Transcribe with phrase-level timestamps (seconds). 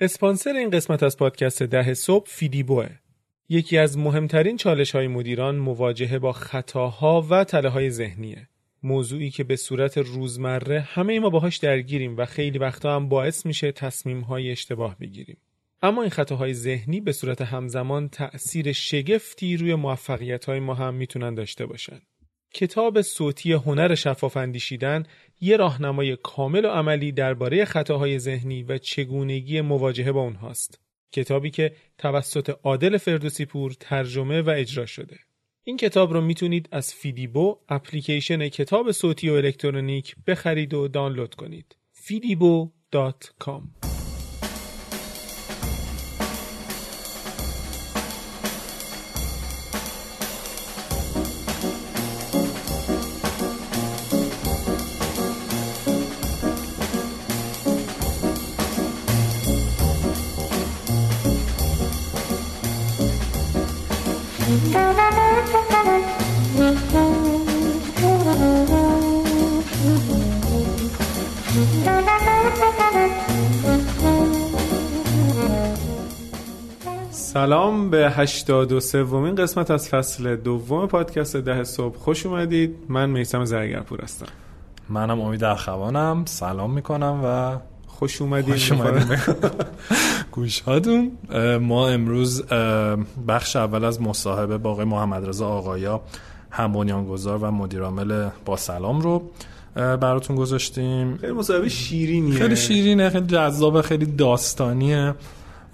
[0.00, 2.88] اسپانسر این قسمت از پادکست ده صبح فیدیبوه.
[3.48, 8.48] یکی از مهمترین چالش های مدیران مواجهه با خطاها و تله های ذهنیه.
[8.82, 13.72] موضوعی که به صورت روزمره همه ما باهاش درگیریم و خیلی وقتا هم باعث میشه
[13.72, 15.36] تصمیم های اشتباه بگیریم.
[15.82, 21.34] اما این خطاهای ذهنی به صورت همزمان تأثیر شگفتی روی موفقیت های ما هم می‌تونن
[21.34, 22.00] داشته باشن.
[22.54, 25.02] کتاب صوتی هنر شفاف اندیشیدن
[25.40, 30.80] یه راهنمای کامل و عملی درباره خطاهای ذهنی و چگونگی مواجهه با اونهاست.
[31.12, 35.18] کتابی که توسط عادل فردوسی پور ترجمه و اجرا شده.
[35.64, 41.76] این کتاب رو می‌تونید از فیدیبو اپلیکیشن کتاب صوتی و الکترونیک بخرید و دانلود کنید.
[42.06, 43.87] fidibo.com
[77.48, 81.98] سلام به 83 سومین قسمت از فصل دوم پادکست ده صبح.
[81.98, 82.76] خوش اومدید.
[82.88, 84.26] من میسم زرگرپور هستم.
[84.88, 88.54] منم امید اخوانم سلام می‌کنم و خوش اومدید.
[88.54, 89.18] خوش اومدید.
[90.32, 91.12] گوشهاتون.
[91.60, 92.44] ما امروز
[93.28, 96.00] بخش اول از مصاحبه با آقای محمد رضا آقایا
[96.50, 99.30] هم بنیانگذار و مدیرعامل با سلام رو
[99.74, 101.16] براتون گذاشتیم.
[101.16, 102.38] خیلی مصاحبه شیرینیه.
[102.38, 105.14] خیلی شیرینه خیلی جذاب خیلی داستانیه.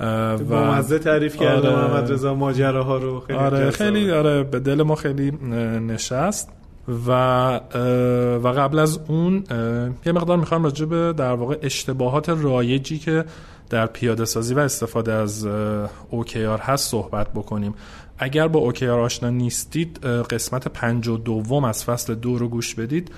[0.00, 1.88] و مزه تعریف کرده آره.
[1.88, 5.30] محمد رضا ماجراها رو خیلی آره خیلی آره به دل ما خیلی
[5.80, 6.48] نشست.
[6.88, 7.10] و
[8.42, 9.44] و قبل از اون
[10.06, 13.24] یه مقدار می‌خوام راجع به در واقع اشتباهات رایجی که
[13.70, 15.48] در پیاده سازی و استفاده از
[16.12, 17.74] OKR هست صحبت بکنیم.
[18.18, 23.10] اگر با OKR آشنا نیستید قسمت پنج و دوم از فصل دو رو گوش بدید.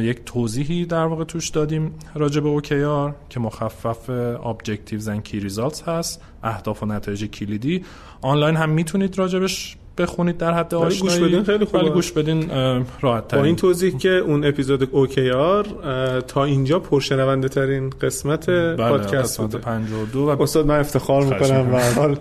[0.00, 5.88] یک توضیحی در واقع توش دادیم راجع به OKR که مخفف Objectives and Key Results
[5.88, 7.84] هست اهداف و نتایج کلیدی.
[8.20, 11.90] آنلاین هم می‌تونید راجبش بخونید در حد آشنایی گوش بدین خیلی خوبه.
[11.90, 12.50] گوش بدین
[13.00, 15.68] راحت با این توضیح که اون اپیزود OKR
[16.26, 19.58] تا اینجا پرشنونده ترین قسمت بله پادکست بوده.
[19.58, 22.14] 52 و استاد من افتخار می‌کنم و حال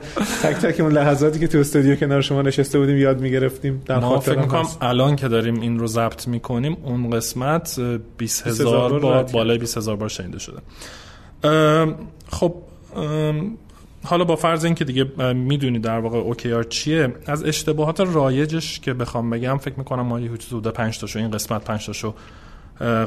[0.44, 3.82] تک تک اون لحظاتی که تو استودیو کنار شما نشسته بودیم یاد می‌گرفتیم.
[3.86, 7.80] در ما فکر می‌کنم الان که داریم این رو ضبط می‌کنیم اون قسمت
[8.18, 10.58] 20000 بار بالای 20000 بار شنیده شده.
[12.30, 12.56] خب
[14.04, 19.30] حالا با فرض اینکه دیگه می‌دونی در واقع OKR چیه از اشتباهات رایجش که بخوام
[19.30, 22.14] بگم فکر می‌کنم ما یه حدود 5 تاشو این قسمت 5 تاشو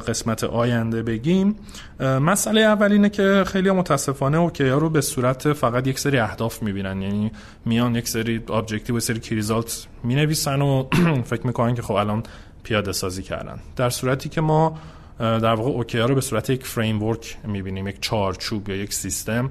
[0.08, 1.56] قسمت آینده بگیم.
[2.00, 7.02] مسئله اول اینه که خیلی متاسفانه OKR رو به صورت فقط یک سری اهداف می‌بینن.
[7.02, 7.32] یعنی
[7.64, 10.88] میان یک سری objective و سری key result می‌نویسن و
[11.24, 12.22] فکر می‌کنن که خب الان
[12.62, 13.58] پیاده سازی کردن.
[13.76, 14.78] در صورتی که ما
[15.18, 19.50] در واقع OKR رو به صورت یک فریم ورک می‌بینیم یک چارچوب یا یک سیستم.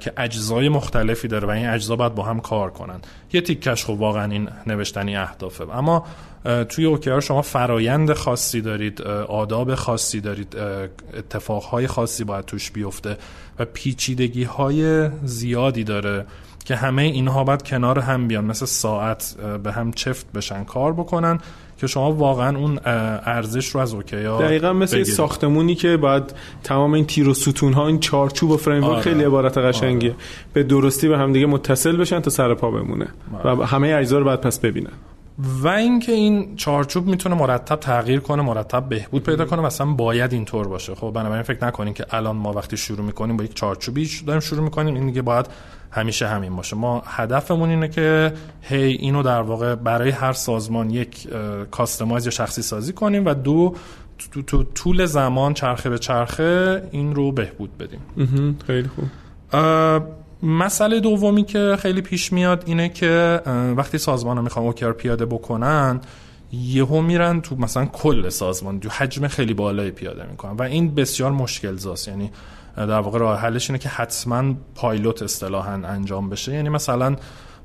[0.00, 3.00] که اجزای مختلفی داره و این اجزا باید با هم کار کنن.
[3.32, 5.76] یه تیکش خب واقعا این نوشتنی اهدافه.
[5.76, 6.06] اما
[6.68, 10.56] توی اوکیار شما فرایند خاصی دارید آداب خاصی دارید
[11.14, 13.16] اتفاقهای خاصی باید توش بیفته
[13.58, 16.26] و پیچیدگی های زیادی داره
[16.64, 18.44] که همه اینها باید کنار هم بیان.
[18.44, 21.40] مثل ساعت به هم چفت بشن کار بکنن
[21.78, 26.34] که شما واقعا اون ارزش رو از اوکیا دقیقا مثل ساختمونی که باید
[26.64, 29.00] تمام این تیر و ستون ها این چارچوب و فریم آره.
[29.00, 30.18] خیلی عبارت قشنگیه آره.
[30.52, 33.08] به درستی به هم دیگه متصل بشن تا سر پا بمونه
[33.44, 33.52] آره.
[33.52, 34.92] و همه اجزا رو باید پس ببینن
[35.38, 40.68] و اینکه این چارچوب می‌تونه مرتب تغییر کنه مرتب بهبود پیدا کنه مثلا باید اینطور
[40.68, 40.94] باشه.
[40.94, 44.64] خب بنابراین فکر نکنین که الان ما وقتی شروع می‌کنیم با یک چارچوبی داریم شروع
[44.64, 45.46] می‌کنیم این دیگه باید
[45.90, 46.76] همیشه همین باشه.
[46.76, 48.32] ما هدفمون اینه که
[48.62, 51.28] هی اینو در واقع برای هر سازمان یک
[51.70, 53.74] کاستماایز یا شخصی سازی کنیم و دو
[54.32, 58.00] تو, تو طول زمان چرخه به چرخه این رو بهبود بدیم.
[58.66, 59.04] خیلی خوب.
[60.42, 63.40] مسئله دومی که خیلی پیش میاد اینه که
[63.76, 66.00] وقتی سازمان ها می‌خوان اوکر پیاده بکنن
[66.52, 71.32] یهو میرن تو مثلا کل سازمان تو حجم خیلی بالایی پیاده می‌کنن و این بسیار
[71.32, 72.08] مشکل زاست.
[72.08, 72.30] یعنی
[72.76, 76.54] در واقع راه حلش اینه که حتما پایلوت اصطلاحا انجام بشه.
[76.54, 77.16] یعنی مثلا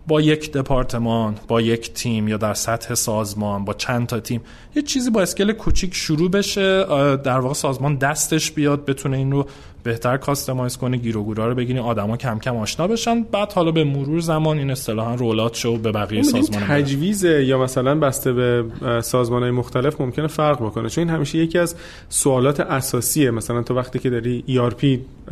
[0.08, 4.42] با یک دپارتمان با یک تیم یا در سطح سازمان با چند تا تیم
[4.76, 6.86] یه چیزی با اسکل کوچیک شروع بشه
[7.16, 9.48] در واقع سازمان دستش بیاد بتونه این رو
[9.84, 13.24] بهتر کاستماایز کنی گیر و گورا رو بگیری آدما کم کم آشنا بشن.
[13.24, 17.96] بعد حالا به مرور زمان این اصطلاحا رولات شو به بقیه سازمان تجویز یا مثلا
[17.96, 18.66] بسته به
[19.02, 20.90] سازمان های مختلف ممکنه فرق بکنه.
[20.90, 21.76] چون این همیشه یکی از
[22.10, 23.32] سوالات اساسیه.
[23.32, 24.86] مثلا تو وقتی که داری ERP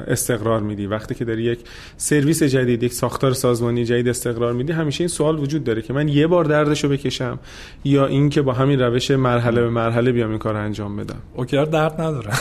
[0.07, 1.59] استقرار میدی وقتی که داری یک
[1.97, 6.07] سرویس جدید یک ساختار سازمانی جدید استقرار میدی همیشه این سوال وجود داره که من
[6.07, 7.39] یه بار دردشو بکشم
[7.83, 11.19] یا اینکه با همین روش مرحله به مرحله بیام این کار انجام بدم.
[11.35, 12.31] اوکیار درد نداره.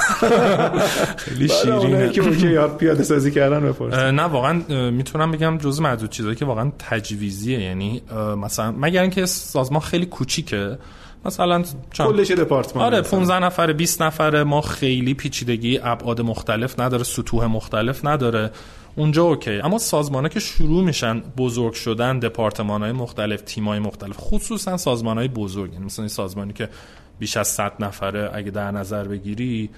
[1.25, 2.00] خیلی شیرینه.
[2.09, 3.75] که اوکیار پیاده سازی کردن
[4.11, 7.61] نه واقعا می‌تونم بگم جز معدود چیزایی که واقعا تجویزیه.
[7.61, 8.03] یعنی
[8.37, 10.79] مثلا مگر اینکه سازمان خیلی کوچیکه.
[11.25, 11.65] مثلا
[11.95, 14.45] کلش دپارتمان آره 15 نفر 20 نفره.
[14.45, 18.51] ما خیلی پیچیدگی ابعاد مختلف نداره سطوح مختلف نداره.
[18.97, 19.51] اونجا اوکی.
[19.51, 24.77] اما سازمان ها که شروع میشن بزرگ شدن دپارتمان های مختلف تیم های مختلف خصوصا
[24.77, 25.73] سازمان های بزرگ.
[25.73, 26.69] یعنی مثلا این سازمانی که
[27.21, 29.71] بیش از 100 نفره اگه در نظر بگیری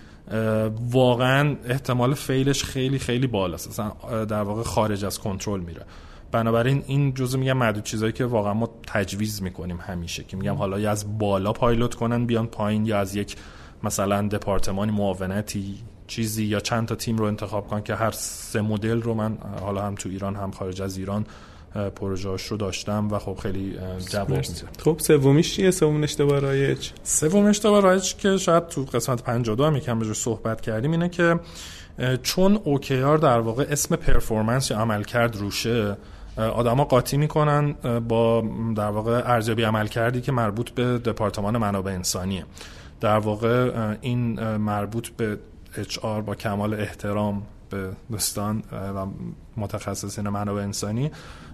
[0.90, 3.68] واقعا احتمال فیلش خیلی خیلی بالاست.
[3.68, 5.84] اصلا در واقع خارج از کنترل میره.
[6.32, 10.80] بنابراین این جزء میگم معدود چیزایی که واقعا ما تجویز می‌کنیم همیشه که میگم حالا
[10.80, 13.36] یا از بالا پایلوت کنن بیان پایین یا از یک
[13.82, 19.02] مثلا دپارتمانی معاونتی چیزی یا چند تا تیم رو انتخاب کن که هر سه مدل
[19.02, 21.26] رو من حالا هم تو ایران هم خارج از ایران
[21.74, 23.78] پروژهاش رو داشتم و خب خیلی
[24.10, 24.44] جواب میده
[24.78, 29.76] خب سومیش چیه؟ سوم اشتباه رایج؟ سوم اشتباه رایج که شاید تو قسمت 52 هم
[29.76, 31.40] یکم بهش صحبت کردیم اینه که
[32.22, 35.96] چون OKR در واقع اسم پرفورمنس یا عملکرد روشه
[36.36, 37.72] آدما قاطی می‌کنن
[38.08, 38.44] با
[38.76, 42.44] در واقع ارزیابی عمل کردی که مربوط به دپارتمان منابع انسانیه.
[43.00, 43.70] در واقع
[44.00, 45.38] این مربوط به
[45.76, 49.06] اچ با کمال احترام به دوستان و
[49.56, 51.10] متخصصین منابع انسانی.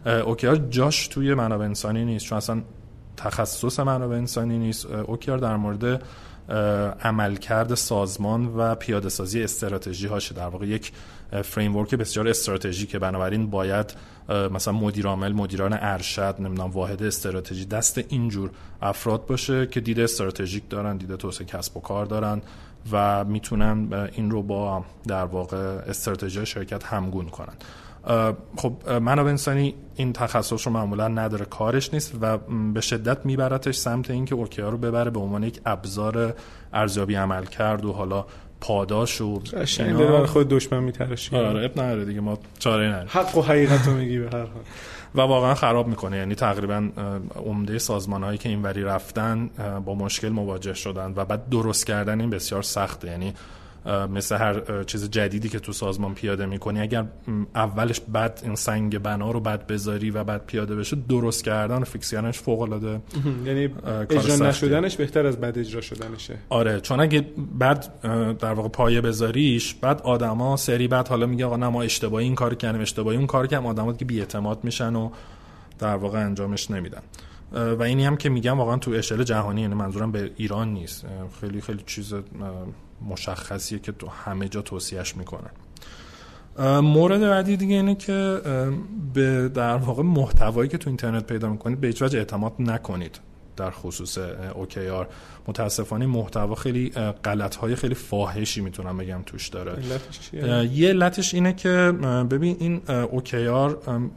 [0.06, 2.62] اوکیار جاش توی منابع انسانی نیست چون اصلا
[3.17, 4.87] تخصص منابع انسانی نیست.
[4.87, 6.03] اوکیار در مورد
[7.03, 10.93] عملکرد سازمان و پیاده سازی استراتژی هاشه در واقع یک
[11.45, 12.99] فریم ورک بسیار استراتژیکه.
[12.99, 13.95] بنابراین باید
[14.29, 18.50] مثلا مدیر عامل مدیران ارشد نمی‌دونم واحد استراتژی دست اینجور
[18.83, 22.43] افراد باشه که دید استراتژیک دارن دید توسعه کسب و کار دارن
[22.93, 27.55] و می‌تونن این رو با در واقع استراتژی شرکت همگون کنن.
[28.56, 32.39] خب منابع انسانی این تخصص رو معمولا نداره کارش نیست و
[32.75, 36.35] به شدت میبرتش سمت اینکه اوکیا رو ببره به عنوان یک ابزار
[36.73, 38.25] ارزیابی عمل کرد و حالا
[38.61, 39.41] پاداش و
[39.79, 40.27] اینا.
[40.27, 43.09] خود دشمن میترشی آره اب نداره دیگه ما چاره نداریم.
[43.12, 44.62] حق و حقیقت رو میگی به هر حال.
[45.15, 46.89] و واقعا خراب می‌کنه یعنی تقریبا
[47.37, 49.50] عمده سازمان هایی که اینوری رفتن
[49.85, 53.09] با مشکل مواجه شدن و بعد درست کردن این بسیار سخته.
[53.09, 53.35] یعنی
[53.87, 57.05] مثل هر چیز جدیدی که تو سازمان پیاده می‌کنی اگر
[57.55, 61.85] اولش بد این سنگ بنا رو بد بذاری و بعد پیاده بشه درست کردن و
[61.85, 63.01] فیکس کردنش فوق العاده
[63.45, 63.71] یعنی
[64.11, 66.39] اجرا نشدنش بهتر از بد اجرا شدنشه.
[66.49, 67.27] آره چون اگه
[67.59, 68.01] بعد
[68.39, 72.35] در واقع پایه بذاریش بعد آدما سری بعد حالا میگه آقا نه ما اشتباهی این
[72.35, 75.11] کار کردیم اشتباهی اون کار کردیم آدما که بی‌اعتماد میشن و
[75.79, 77.03] در واقع انجامش نمیدن.
[77.53, 81.06] و اینی هم که میگم واقعا تو اشل جهانی یعنی منظورم به ایران نیست.
[81.41, 82.15] خیلی خیلی چیز
[83.09, 85.50] مشخصیه که تو همه جا توصیهش می‌کنن.
[86.81, 88.41] مورد بعدی دیگه اینه که
[89.15, 93.21] به در واقع محتوایی که تو اینترنت پیدا می‌کنید به هیچ وجه اعتماد نکنید
[93.56, 94.19] در خصوص
[94.53, 95.06] OKR
[95.49, 96.91] متاسفانه محتوا خیلی
[97.25, 99.83] غلط های خیلی فاحشی می‌تونم بگم توش داره.
[100.73, 101.69] یه علتش اینه که
[102.31, 103.73] ببین این OKR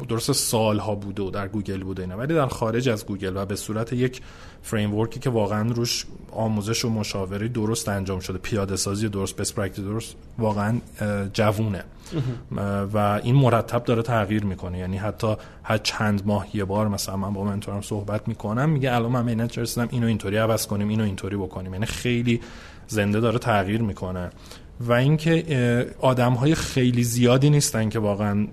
[0.10, 3.56] درست سالها بوده و در گوگل بوده اینا ولی در خارج از گوگل و به
[3.56, 4.22] صورت یک
[4.62, 10.16] فریم که واقعا روش آموزش و مشاوره درست انجام شده پیاده سازی درست بس درست
[10.38, 10.81] واقعا
[11.33, 11.83] جوونه.
[12.94, 14.78] و این مرتب داره تغییر می‌کنه.
[14.78, 18.95] یعنی حتی هر چند ماه یه بار مثلا من با mentor م صحبت می‌کنم میگه
[18.95, 21.73] الان من به اینت رسیدم اینو اینطوری عوض کنیم اینو اینطوری بکنیم.
[21.73, 22.42] یعنی خیلی
[22.87, 24.30] زنده داره تغییر می‌کنه.
[24.80, 28.47] و اینکه آدم های خیلی زیادی نیستن که واقعا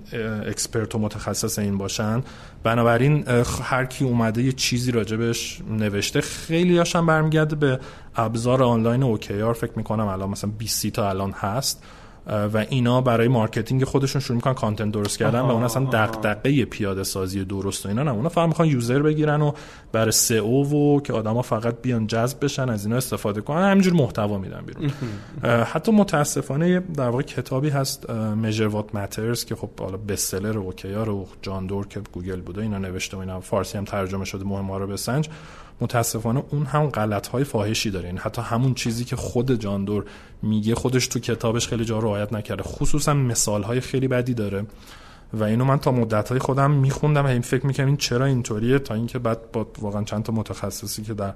[0.46, 2.22] expert و متخصص این باشن.
[2.62, 3.24] بنابراین
[3.62, 7.80] هر کی اومده یه چیزی راجبش نوشته خیلی هاشم برمیگرده به
[8.16, 11.84] ابزار آنلاین OKR فکر می‌کنم الان مثلا 20 تا الان هست.
[12.28, 17.04] و اینا برای marketing خودشون شروع می‌کنن content درست کردن و اون اصلا دغدغه پیاده
[17.04, 18.10] سازی درست و اینا نه.
[18.10, 19.52] اونا فقط می‌خوان user بگیرن و
[19.92, 23.70] برای SEO و که آدما فقط بیان جذب بشن از اینا استفاده کنن.
[23.70, 24.90] همینجور محتوا میدن بیرون.
[25.72, 31.26] حتی متاسفانه در واقع کتابی هست میجر وات ماترز که خب حالا بستسلر اوکیار و
[31.42, 33.40] جان دور که گوگل بوده اینا نوشته و اینا.
[33.40, 35.28] فارسی هم ترجمه شده مهم رو بسنج.
[35.80, 38.06] متاسفانه اون هم غلط های فاحشی داره.
[38.06, 40.04] یعنی حتی همون چیزی که خود جاندور
[40.42, 42.62] میگه خودش تو کتابش خیلی جا رعایت نکرده.
[42.62, 44.66] خصوصا مثال های خیلی بدی داره.
[45.32, 48.78] و اینو من تا مدت های خودم میخوندم و این فکر می‌کنم این چرا اینطوریه
[48.78, 51.34] تا اینکه بعد با واقعا چند تا متخصصی که در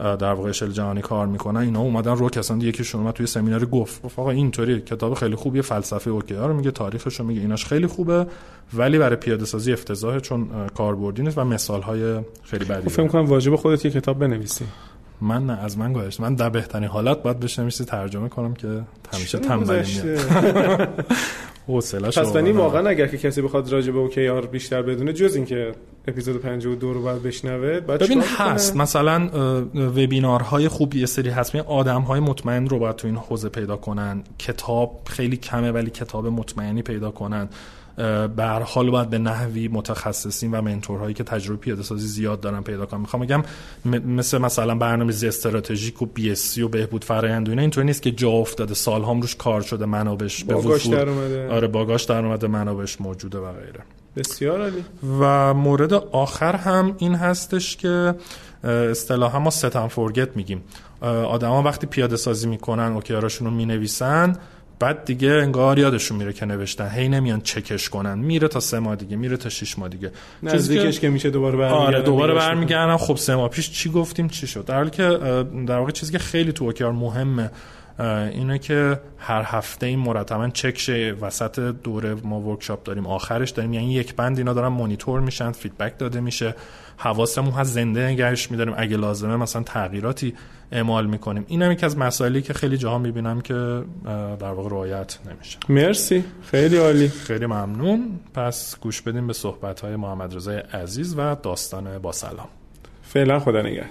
[0.00, 1.60] در واقع اشل جهانی کار می‌کنن.
[1.60, 4.02] اینا اومدن رو اصلا یکیشون اومد توی سمیناری گفت.
[4.02, 7.40] گفت آقا اینطوری کتاب خیلی خوبیه فلسفه اوکیا رو میگه تاریخش رو میگه.
[7.40, 8.26] ایناش خیلی خوبه
[8.74, 13.24] ولی برای پیاده سازی افتضاحه چون کاربردی نیست و مثال های خیلی بدی فکر کنم
[13.24, 14.64] واجب خودت یه کتاب بنویسی.
[15.20, 18.82] من نه از من گذشت من در بهترین حالت باید بشنویسی ترجمه کنم که
[19.14, 19.86] همیشه تنبلی
[21.66, 25.72] حوصله‌اش پس بنی واقعا اگر که کسی بخواد راجع به اوکیار بیشتر بدونه جز اینکه
[26.08, 28.76] اپیزود 52 رو باید بشنوه بعد ببین هست.
[28.76, 29.28] مثلا
[29.74, 31.56] وبینارهای خوبی یه سری هست.
[31.56, 34.22] آدم‌های مطمئن رو باید تو این حوزه پیدا کنن.
[34.38, 37.48] کتاب خیلی کمه ولی کتاب مطمئنی پیدا کنن.
[38.36, 42.62] به هر حال باید به نحوی متخصصین و منتورهایی که تجربه پیاده سازی زیاد دارن
[42.62, 43.00] پیدا کنم.
[43.00, 43.42] می‌خوام بگم
[44.06, 48.10] مثل مثلا برنامه‌ریزی استراتژیک و بی اس سی و بهبود فرآیند اینا اینطوری نیست که
[48.10, 51.50] جا افتاده سالهام روش کار شده منابعش به باگاش در اومده.
[51.50, 53.80] آره باگاش در اومده منابعش موجوده و غیره.
[54.16, 54.84] بسیار عالی.
[55.20, 58.14] و مورد آخر هم این هستش که
[58.64, 60.62] اصطلاحا ما set and forget میگیم.
[61.02, 64.36] آدما وقتی پیاده سازی می‌کنن OKR اشون رو می‌نویسن
[64.80, 66.88] بعد دیگه انگار یادشون میره که نوشتن.
[66.88, 68.18] هی نمیان چکش کنن.
[68.18, 70.10] میره تا سه ماه دیگه میره تا شش ماه دیگه.
[70.42, 72.96] نزدیکش که میشه دوباره برمیگردن آره دوباره برمیگردن.
[72.96, 75.08] خب سه ماه پیش چی گفتیم؟ چی شد؟ در حالی که
[75.66, 77.50] در واقع چیزی که خیلی تو OKR مهمه
[78.32, 83.06] اینه که هر هفته این مرتبا چک شه وسط دوره ما workshop داریم.
[83.06, 83.72] آخرش داریم.
[83.72, 86.54] یعنی یک بند اینا دارن مانیتور میشن feedback داده میشه.
[87.02, 88.74] حواسمون هست زنده نگهش میداریم.
[88.76, 90.34] اگه لازمه مثلا تغییراتی
[90.72, 91.44] اعمال می‌کنیم.
[91.48, 93.82] این هم یکی از مسائلی که خیلی جاها می‌بینم که
[94.40, 95.58] در واقع رعایت نمیشه.
[95.68, 96.24] مرسی.
[96.42, 97.08] خیلی عالی.
[97.08, 98.20] خیلی ممنون.
[98.34, 102.48] پس گوش بدیم به صحبت های محمد رضای عزیز و داستان با سلام.
[103.02, 103.90] فعلا خدا نگهدار.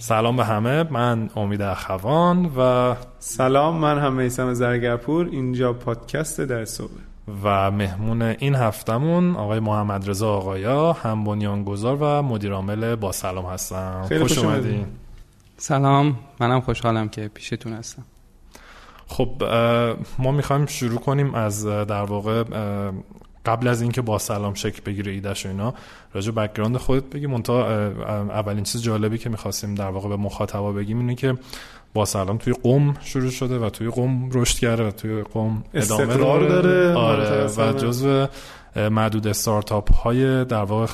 [0.00, 0.82] سلام به همه.
[0.82, 5.28] من امید اخوان و سلام من هم میسم زرگرپور.
[5.32, 6.90] اینجا پادکست در صبح.
[7.44, 13.46] و مهمون این هفتمون آقای محمد رضا آقایا هم بنیانگذار و مدیر عامل با سلام
[13.46, 14.04] هستم.
[14.08, 14.86] خیلی خوش اومدین.
[15.56, 18.02] سلام منم خوشحالم که پیشتون هستم.
[19.06, 19.30] خب
[20.18, 22.44] ما می‌خوایم شروع کنیم از در واقع
[23.46, 25.74] قبل از اینکه با سلام شکل بگیره ایدش و اینا
[26.14, 27.66] راجع background خودت بگیم منتها
[28.30, 31.36] اولین چیز جالبی که می‌خواستیم در واقع به مخاطبا بگیم اینه که
[31.94, 36.48] باسلام توی قم شروع شده و توی قم رشد کرده و توی قم ادامه داره,
[36.48, 36.94] داره.
[36.94, 38.26] آره و جزو
[38.76, 40.92] معدود استارتاپ های در واقع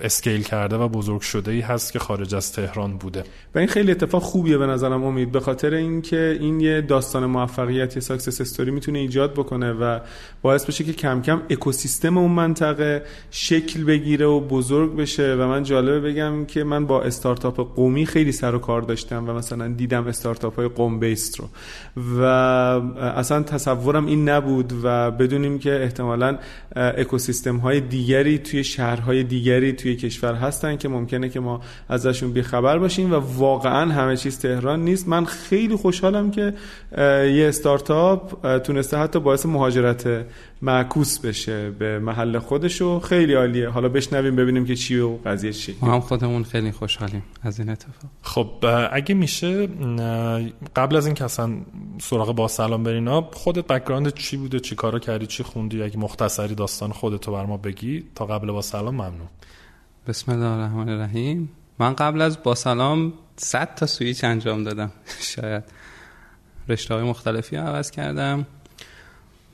[0.00, 3.24] scale کرده و بزرگ شده ای هست که خارج از تهران بوده.
[3.54, 7.96] و این خیلی اتفاق خوبیه به نظرم امید به خاطر اینکه این یه داستان موفقیت
[7.96, 9.98] یه success story می‌تونه ایجاد بکنه و
[10.42, 15.34] باعث بشه که کم کم اکوسیستم اون منطقه شکل بگیره و بزرگ بشه.
[15.34, 19.32] و من جالبه بگم که من با استارتاپ قومی خیلی سر و کار داشتم و
[19.32, 21.48] مثلا دیدم استارتاپ های قوم بیست رو.
[22.18, 22.22] و
[23.00, 26.38] اصلا تصورم این نبود و بدونیم که احتمالاً
[27.06, 32.78] اکوسیستم های دیگری توی شهرهای دیگری توی کشور هستن که ممکنه که ما ازشون بیخبر
[32.78, 35.08] باشیم و واقعا همه چیز تهران نیست.
[35.08, 36.54] من خیلی خوشحالم که
[36.98, 40.26] یه استارتاپ تونسته حتی باعث مهاجرت
[40.62, 43.68] معکوس بشه به محل خودش و خیلی عالیه.
[43.68, 47.68] حالا بشنویم ببینیم که چی و قضیه چی ما هم خودمون خیلی خوشحالیم از این
[47.68, 48.10] اتفاق.
[48.22, 48.48] خب
[48.92, 49.66] اگه میشه
[50.76, 51.56] قبل از این که اصلا
[51.98, 56.92] سراغ باسلام بریم خودت background چی بوده چی کارا کردی چی خوندی؟ اگه مختصری داستان
[56.92, 59.28] خودتو برا ما بگی تا قبل باسلام ممنون.
[60.06, 61.48] بسم الله الرحمن الرحیم.
[61.78, 64.92] من قبل از باسلام 100 تا سویچ انجام دادم.
[65.34, 65.64] شاید
[66.68, 68.46] رشته های مختلفی عوض کردم.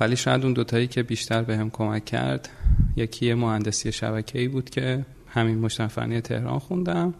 [0.03, 2.49] ولی شاید اون دوتایی که بیشتر به کمک کرد
[2.97, 7.15] یکی مهندسی شبکه ای بود که همین مشتفنی تهران خوندم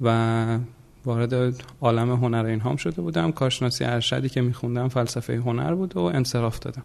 [0.00, 0.58] و
[1.04, 3.32] وارد عالم هنر اینهام شده بودم.
[3.32, 6.82] کارشناسی ارشدی که میخوندم فلسفه هنر بود و انصراف دادم.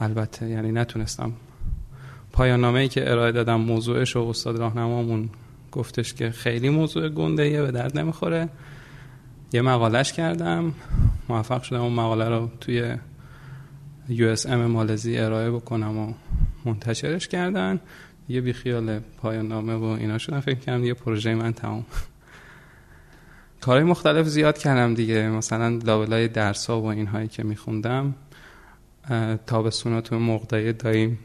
[0.00, 1.32] البته یعنی نتونستم.
[2.32, 5.28] پایان نامه ای که ارائه دادم موضوعش و استاد راهنمامون
[5.72, 8.48] گفتش که خیلی موضوع گنده ایه به درد نمی‌خوره.
[9.52, 10.74] یه مقالش کردم.
[11.28, 12.96] موفق شدم اون مقاله رو توی
[14.08, 16.12] USM مالزی ارائه بکنم و
[16.64, 17.80] منتشرش کردن.
[18.28, 20.40] یه بیخیال پایان نامه و اینا شدن.
[20.40, 21.86] فکر کردم یه پروژه من تمام
[23.60, 25.28] کارهای مختلف زیاد کردم دیگه.
[25.28, 28.14] مثلا لابلای درس ها و اینهایی که میخوندم
[29.46, 31.18] تابستونا تو مقدای داییم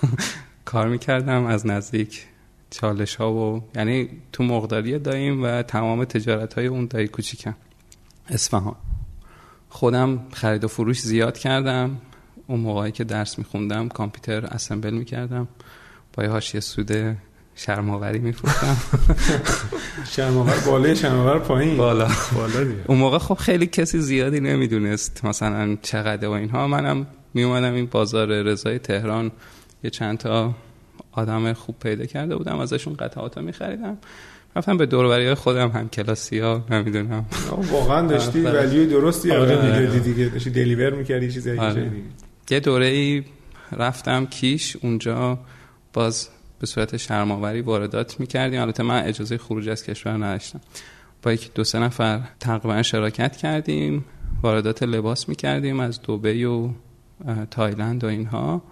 [0.64, 1.46] کار می‌کردم.
[1.46, 2.26] از نزدیک
[2.70, 7.54] چالش ها و یعنی تو مقداری داییم و تمام تجارت های اون دایی کوچیکم.
[8.28, 8.76] اصفهان.
[9.68, 12.00] خودم خرید و فروش زیاد کردم.
[12.52, 15.48] اون موقعی که درس میخوندم کامپیوتر اسمبل می‌کردم.
[16.12, 17.16] با یه سود
[17.54, 18.76] شرماوری میفروختم.
[20.16, 21.76] شرماور بالا شرماور پایین.
[21.76, 22.08] بالا.
[22.34, 26.66] بالا اون موقع خب خیلی کسی زیادی نمی‌دونست مثلا چقدر و اینها.
[26.66, 29.32] منم میومدم این بازار رضای تهران.
[29.84, 30.54] یه چند تا
[31.12, 32.58] آدم خوب پیدا کرده بودم.
[32.58, 33.98] ازشون قطعات می خریدم
[34.56, 37.24] رفتم به دوروری خودم هم کلاسی ها نمی‌دونم
[37.70, 38.60] واقعا داشتی آره.
[38.60, 39.30] ولیوی درستی.
[39.30, 41.90] آره دیگه داشتی دلیور می‌کردی چیزی آره.
[42.50, 43.24] یه دوره ای
[43.72, 45.38] رفتم کیش اونجا
[45.92, 48.60] باز به صورت شرماوری واردات می‌کردیم.
[48.60, 50.60] البته من اجازه خروج از کشور نداشتم.
[51.22, 54.04] با یک دو سه نفر تقریبا شراکت کردیم
[54.42, 56.68] واردات لباس می‌کردیم از دوبی و
[57.50, 58.62] تایلند و اینها.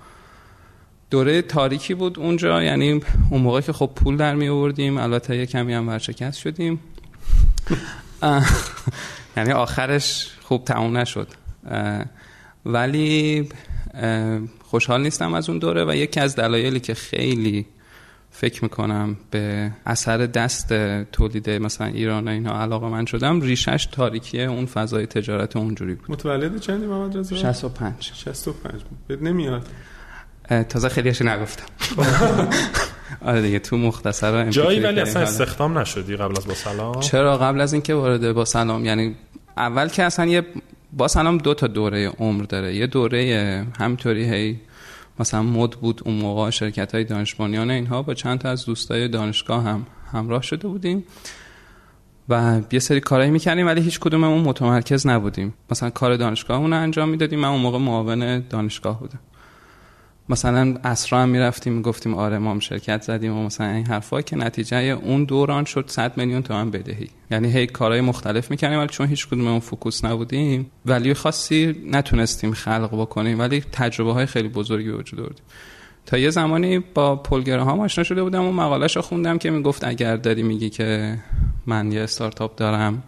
[1.11, 3.01] دوره تاریکی بود اونجا یعنی
[3.31, 6.81] اون موقع که خب پول در می آوردیم البته یه کمی هم ورشکست شدیم.
[9.37, 11.29] یعنی آخرش خوب تموم نشد.
[12.67, 13.49] ولی
[14.63, 17.67] خوشحال نیستم از اون دوره و یکی از دلایلی که خیلی
[18.31, 24.43] فکر می‌کنم به اثر دست تولید مثلا ایران و اینها علاقه من شدم ریشش تاریکیه
[24.43, 26.11] اون فضای تجارت اونجوری بود.
[26.11, 28.75] متولد چندی محمد رضا 65 65
[29.09, 29.67] بد نمیاد؟
[30.69, 31.65] تازه خیلیش نگفتم.
[33.27, 37.61] آره دیگه تو مختصر جایی ولی اصلا استخدام نشدی قبل از با سلام؟ چرا قبل
[37.61, 39.17] از اینکه وارد با سلام؟ یعنی
[39.57, 40.47] اول که اصلا یه
[40.93, 42.77] با سلام دو تا دوره عمر داره.
[42.77, 44.61] یه دوره همطوری هی
[45.21, 49.65] مثلا مد بود اون موقع شرکت های دانشمانیان اینها با چند تا از دوستای دانشگاه
[49.65, 51.05] هم همراه شده بودیم
[52.29, 55.55] و یه سری کارایی می‌کنیم ولی هیچ کدوممون متمرکز نبودیم.
[55.71, 57.41] مثلا کار دانشگاهمون رو انجام می‌دادیم.
[57.41, 59.21] من اون موقع معاون دانشگاه بودم.
[60.31, 64.37] مثلا اسرا هم می‌رفتیم می‌گفتیم آره ما هم شرکت زدیم و مثلا این حرفا که
[64.37, 67.11] نتیجه اون دوران شد 100 میلیون تومن بدهی.
[67.31, 72.53] یعنی هی کارهای مختلف می‌کنیم ولی چون هیچ کدوم اون فوکوس نبودیم ولی خاصی نتونستیم
[72.53, 75.43] خلق بکنیم ولی تجربه های خیلی بزرگی وجود داشت
[76.07, 79.85] تا یه زمانی با پلگره ها آشنا شده بودم و مقالش رو خوندم که می‌گفت
[79.85, 81.19] اگر داری میگی که
[81.67, 83.03] من یه استارتاپ دارم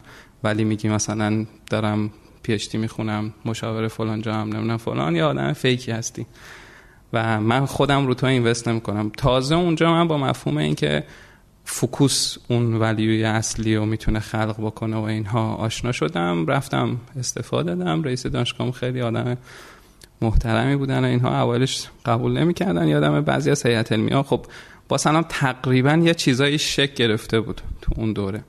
[0.44, 2.11] ولی میگی مثلا دارم
[2.42, 6.26] پی می‌خونم مشاور فلان جا هم نمی‌دونم فلان یا آدم fake ی هستی.
[7.12, 11.05] و من خودم رو تو invest نمی کنم تازه اونجا من با مفهوم اینکه
[11.64, 17.74] focus اون value ی اصلی رو می‌تونه خلق بکنه و اینها آشنا شدم رفتم استعفا
[17.75, 18.03] دادم.
[18.03, 19.37] رئیس دانشگاه خیلی آدم
[20.20, 22.88] محترمی بودن و اینها اولش قبول نمی‌کردن.
[22.88, 24.22] یادم بعضی از هیئت علمی ها.
[24.22, 24.46] خب
[24.88, 28.44] باسلام تقریبا یه چیزایی شکل گرفته بود تو اون دوره.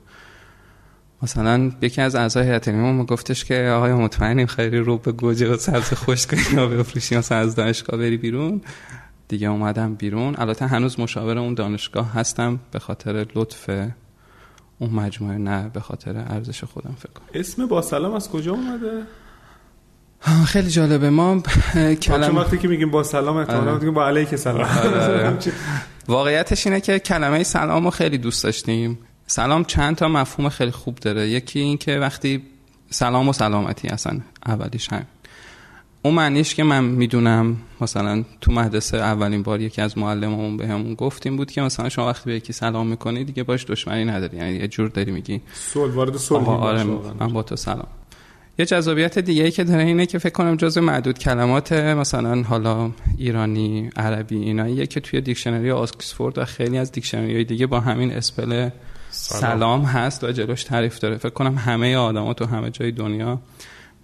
[1.24, 5.56] مثلا یکی از اعضای هیئت علمی گفتش که آقای مطمئنیم خیلی رو به گوجه و
[5.56, 8.60] سبز خوش کنی یا بفروشی مثلا از دانشگاه بری بیرون.
[9.28, 10.34] دیگه اومدم بیرون.
[10.38, 13.70] البته هنوز مشاور اون دانشگاه هستم به خاطر لطف
[14.78, 17.26] اون مجموعه نه به خاطر ارزش خودم فکر کنم.
[17.34, 19.02] اسم با سلام از کجا اومده؟
[20.46, 21.10] خیلی جالبه.
[21.10, 21.42] ما
[22.02, 23.90] کلمه وقتی که میگیم با سلام احتمالاً آره.
[23.90, 24.68] با علیک سلام.
[24.84, 25.38] آره.
[26.08, 28.98] واقعیتش اینه که کلمه سلام رو خیلی دوست داشتیم.
[29.26, 31.28] سلام چند تا مفهوم خیلی خوب داره.
[31.28, 32.42] یکی این که وقتی
[32.90, 35.06] سلام و سلامتی اصلا اولیش هم
[36.02, 41.36] اون معنیش که من می‌دونم مثلا تو مدرسه اولین بار یکی از معلممون بهمون گفتیم
[41.36, 44.36] بود که مثلا شما وقتی به یکی سلام می‌کنی دیگه باش دشمنی نداری.
[44.36, 45.40] یعنی یه جور داری میگی.
[45.54, 46.84] سول وارد سول آره
[47.20, 47.86] من با تو سلام.
[48.58, 52.90] یه جذابیت دیگه ای که داره اینه که فکر کنم جزو معدود کلمات مثلا حالا
[53.18, 58.70] ایرانی عربی ایناییه که توی دیکشنری آکسفورد و خیلی از دیکشنری دیگه با همین اسپل
[59.24, 59.84] سلام.
[59.84, 61.16] هست و جلوش تعریف داره.
[61.16, 63.40] فکر کنم همه آدما تو همه جای دنیا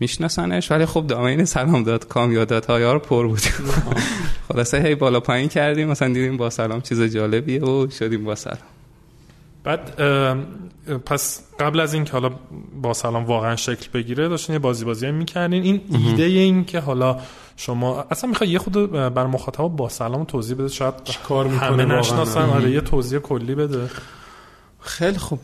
[0.00, 3.40] میشناسنش ولی خب domain سلام dot com یا dot های پر بود.
[4.48, 8.59] خلاصه هی بالا پایین کردیم مثلا دیدیم باسلام چیز جالبیه و شدیم باسلام.
[9.64, 9.94] بعد
[11.06, 12.30] پس قبل از اینکه حالا
[12.83, 15.62] باسلام واقعا شکل بگیره داشتین یه بازی بازی می‌کردین.
[15.62, 17.18] این ایده این که حالا
[17.56, 20.94] شما اصلا می‌خوای یه خود برا مخاطب باسلام توضیح بده شاید
[21.28, 22.40] کار می‌کنه همه نشناسن.
[22.40, 23.90] آره یه توضیح کلی بده.
[24.83, 25.40] خیلی خوب.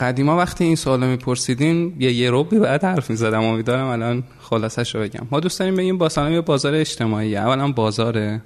[0.00, 3.42] قدیما وقتی این سوال میپرسیدین یه یه روبی بعد حرف می‌زدم.
[3.42, 5.26] امیدوارم الان خلاصش رو بگم.
[5.30, 7.36] ما دوست داریم بگیم با سلام یه بازار اجتماعی.
[7.36, 8.42] اولا بازاره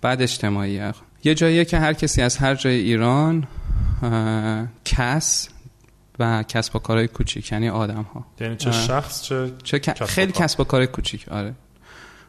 [0.00, 0.92] بعد اجتماعی.
[1.24, 3.46] یه جاییه که هر کسی از هر جای ایران
[4.84, 5.48] کس
[6.18, 10.60] و کسب و کارهای کوچیک یعنی آدم ها یعنی چه شخص چه, چه خیلی کسب
[10.60, 11.28] و کار کوچیک.
[11.28, 11.54] آره.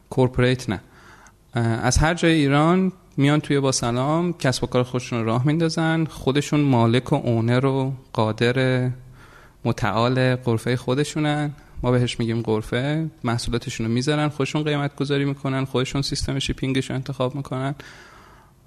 [0.10, 0.82] corporate نه.
[1.84, 6.06] از هر جای ایران میان توی باسلام کسب و کار خودشون رو راه میندازن.
[6.06, 8.90] خودشون مالک و owner و قادر
[9.66, 11.52] متعال غرفه خودشونن.
[11.84, 13.10] ما بهش میگیم غرفه.
[13.24, 17.76] محصولاتشون رو می‌ذارن خودشون قیمت گذاری می‌کنن خودشون سیستم shipping ش رو انتخاب می‌کنن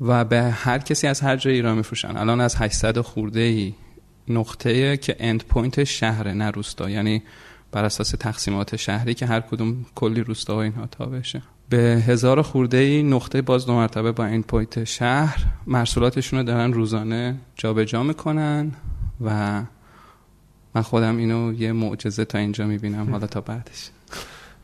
[0.01, 2.17] و به هر کسی از هر جای ایران میفروشن.
[2.17, 3.75] الان از 800 خورده ای
[4.29, 6.91] نقطه که end point شهر نه روستا.
[6.91, 7.23] یعنی
[7.73, 12.43] بر اساس تقسیمات شهری که هر کدوم کلی روستا و اینها تا بشه به هزار
[12.43, 15.45] خورده ای نقطه باز دو مرتبه با end point شهر.
[15.67, 18.73] محصولاتشون رو دارن روزانه جابجا جا می‌کنن
[19.21, 19.63] و
[20.75, 23.11] من خودم اینو یه معجزه تا اینجا می‌بینم.
[23.11, 23.91] حالا تا بعدش.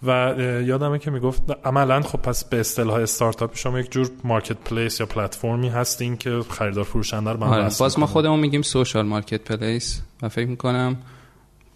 [0.02, 0.34] و
[0.66, 5.68] یادمه که می‌گفت عملا خب پس به اصطلاح استارتاپ شما یک جور marketplace یا پلتفرمی
[5.68, 10.96] هستین که خریدار فروشنده رو آره باز ما خودمون میگیم social marketplace و فکر می‌کنم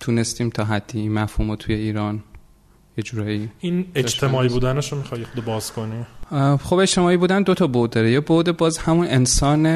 [0.01, 2.23] تونستیم تا حدی مفهوم توی ایران
[2.97, 6.05] یه جورایی این اجتماعی بودنش رو می‌خوای خود باز کنی؟
[6.57, 8.11] خب اجتماعی بودن دو تا بود داره.
[8.11, 9.67] یه بود باز همون انسان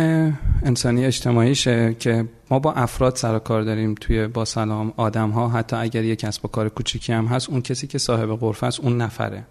[0.63, 5.77] انسانی اجتماعیشه که ما با افراد سر کار داریم توی با سلام آدم ها حتی
[5.77, 8.97] اگر یه کسب و کار کوچیکی هم هست اون کسی که صاحب غرفه است اون
[8.97, 9.47] نفره.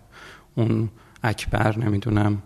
[0.56, 0.90] اون
[1.24, 2.42] اکبر نمی‌دونم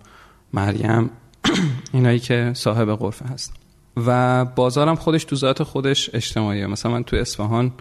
[0.53, 1.09] مریم
[1.93, 3.53] اینایی که صاحب غرفه هست.
[3.97, 6.67] و بازارم خودش تو ذات خودش اجتماعیه.
[6.67, 7.71] مثلا من تو اصفهان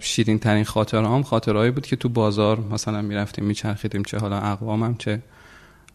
[0.00, 5.22] شیرین ترین خاطرهام خاطرهایی بود که تو بازار مثلا می‌رفتیم میچرخیدیم چه حالا اقوامم چه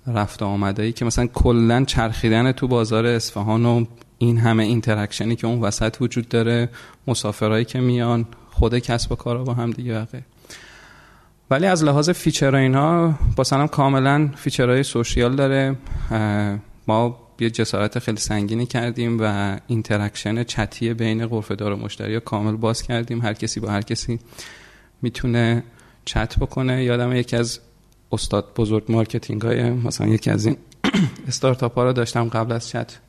[0.08, 3.86] رفت آمده ای که مثلا کلا چرخیدن تو بازار اصفهان و
[4.18, 6.70] این همه interaction ی که اون وسط وجود داره
[7.08, 10.20] مسافرهایی که میان خود کسب و کارا با هم دیگه واقع
[11.52, 15.76] ولی از لحاظ feature اینا با سلام کاملا feature های social داره.
[16.88, 22.56] ما یه جسارت خیلی سنگینی کردیم و interaction چتی بین غرفه دار و مشتری کامل
[22.56, 23.22] باز کردیم.
[23.22, 24.20] هر کسی با هر کسی
[25.02, 25.64] می‌تونه
[26.06, 26.84] چت بکنه.
[26.84, 27.60] یادم یکی از
[28.12, 30.58] استاد بزرگ marketing های مثلا یکی از این
[31.28, 33.00] استارتاپ ها رو داشتم قبل از چت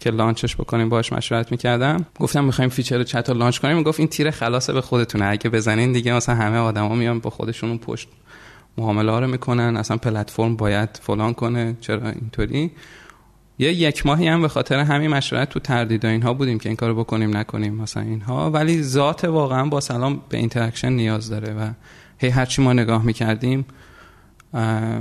[0.00, 2.06] که launch ش بکنیم باش مشورت می‌کردم.
[2.20, 3.82] گفتم می‌خوایم feature چت رو launch کنیم.
[3.82, 5.24] گفت این تیر خلاصه به خودتونه.
[5.24, 8.08] اگه بزنین دیگه مثلا همه آدما میان با خودشون پشت
[8.78, 9.76] معامله ها رو می‌کنن.
[9.76, 11.76] اصلا پلتفرم باید فلان کنه.
[11.80, 12.70] چرا اینطوری؟
[13.58, 16.94] یه یک ماهی هم به خاطر همین مشورت تو تردید اینها بودیم که این کارو
[16.94, 18.50] بکنیم نکنیم مثلا اینها.
[18.50, 21.70] ولی ذات واقعا با سلام به interaction نیاز داره و
[22.18, 23.64] هی هرچی ما نگاه می‌کردیم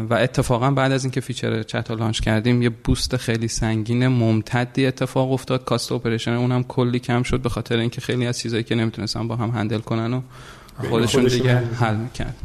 [0.09, 5.31] و اتفاقا بعد از اینکه feature چت launch کردیم یه boost خیلی سنگین ممتدی اتفاق
[5.31, 5.65] افتاد.
[5.65, 9.35] cost operation اونم کلی کم شد به خاطر اینکه خیلی از چیزایی که نمی‌تونستن با
[9.35, 10.21] هم handle کنن و
[10.89, 12.35] خودشون دیگه حل می‌کرد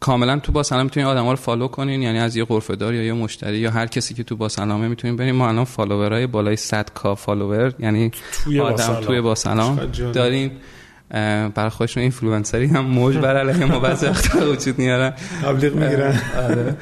[0.00, 3.02] کاملا تو با سلام می‌تونین آدما رو follow کنین یعنی از یه غرفه دار یا
[3.02, 6.26] یه مشتری یا هر کسی که تو با سلامه می‌تونین بریم ما الان follower ای
[6.26, 8.10] بالای 100 K follower یعنی
[8.44, 9.76] توی آدم با توی با سلام
[10.14, 10.50] داریم
[11.54, 16.20] برای خودشون اینفلوئنسری هم موج بر علیه ما بعضی وقتا وجود میارن تبلیغ می‌گیرن.
[16.36, 16.76] آره.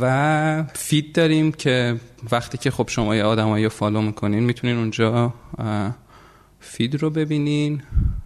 [0.00, 1.96] و feed داریم که
[2.32, 5.34] وقتی که خب شما یه آدمایی follow می‌کنین می‌تونین اونجا
[6.62, 7.82] feed رو ببینین.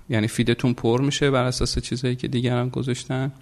[0.09, 3.33] یعنی feed تون پر میشه بر اساس چیزایی که دیگران گذاشتن.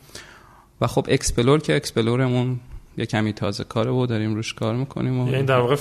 [0.80, 2.60] و خب explore که explore مون
[2.96, 5.76] یه کمی تازه کاره و داریم روش کار می‌کنیم و یعنی در واقع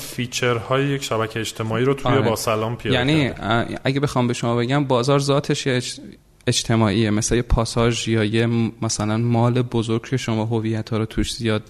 [0.69, 2.21] های یک شبکه اجتماعی رو توی آره.
[2.21, 3.31] با سلام پیاده یعنی
[3.83, 5.67] اگه بخوام به شما بگم بازار ذاتش
[6.47, 7.09] اجتماعیه.
[7.09, 8.47] مثل یه پاساژ یا یه
[8.81, 11.63] مثلا mall بزرگ که شما هویت ها رو توش زیاد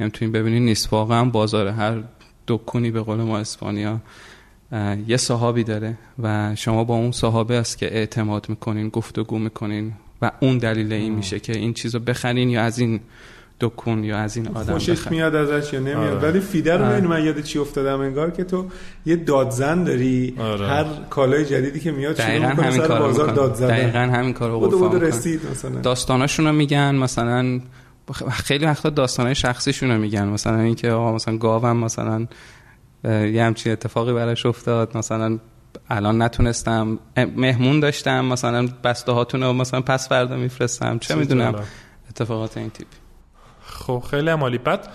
[0.00, 0.92] نمی‌تونین ببینین نیست.
[0.92, 2.02] واقعا بازار هر
[2.48, 4.00] دکونی به قول ما اسپانیا
[5.06, 10.30] یه صحابی داره و شما با اون صحابه است که اعتماد می‌کنین گفتگو می‌کنین و
[10.40, 13.00] اون دلیل این میشه که این چیزو بخرین یا از این
[13.60, 15.98] دکون یا از این آدم خوشش میاد ازش یا نمیاد.
[15.98, 16.30] آره.
[16.30, 17.00] ولی فیدر رو آره.
[17.00, 18.66] من یاد چی افتادم انگار که تو
[19.06, 20.34] یه دادزن داری.
[20.38, 20.66] آره.
[20.66, 25.80] هر کالای جدیدی که میاد دقیقاً همین کار بازار دقیقاً همین کارو بود رسید مثلا.
[25.80, 27.60] داستاناشونو میگن مثلا
[28.30, 30.28] خیلی وقتا داستانای شخصیشونو میگن.
[30.28, 32.26] مثلا اینکه آقا مثلا گاوم مثلا
[33.04, 34.96] یه همچین اتفاقی براش افتاد.
[34.96, 35.38] مثلا
[35.90, 36.98] الان نتونستم
[37.36, 40.98] مهمون داشتم مثلا بسته هاتون رو مثلا پس فردا میفرستم.
[40.98, 41.54] چه می‌دونم
[42.10, 42.96] اتفاقات این تیپی
[43.66, 44.88] خب خیلی عمالی بعد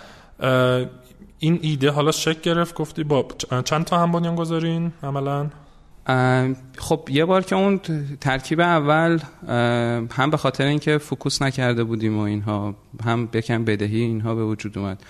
[1.39, 3.27] این ایده حالا شک گرفت گفتی با
[3.65, 5.49] چند تا هم بنیان گذارین عملا؟
[6.77, 7.79] خب یه بار که اون
[8.21, 9.19] ترکیب اول
[10.11, 14.77] هم به خاطر اینکه فوکوس نکرده بودیم و اینها هم بکن بدهی اینها به وجود
[14.77, 15.03] اومد.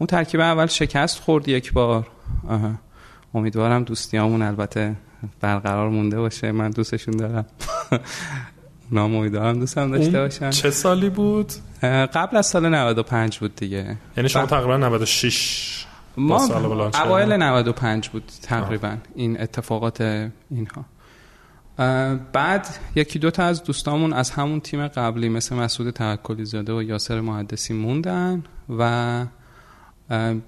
[0.00, 2.06] اون ترکیب اول شکست خورد یک بار.
[3.34, 4.96] امیدوارم دوستیامون البته
[5.40, 6.52] برقرار مونده باشه.
[6.52, 7.46] من دوستشون دارم.
[8.92, 10.50] نام امیدوارم دوستم داشته باشن.
[10.50, 13.96] چه سالی بود؟ قبل از سال 95 بود دیگه.
[14.16, 15.86] یعنی شما تقریبا 96
[16.16, 16.48] ما
[17.04, 20.00] اوایل 95 بود تقریبا این اتفاقات
[20.50, 20.84] اینها.
[22.32, 26.82] بعد یکی دو تا از دوستامون از همون تیم قبلی مثل مسعود توکلی زاده و
[26.82, 28.44] یاسر محدثی موندن
[28.78, 29.24] و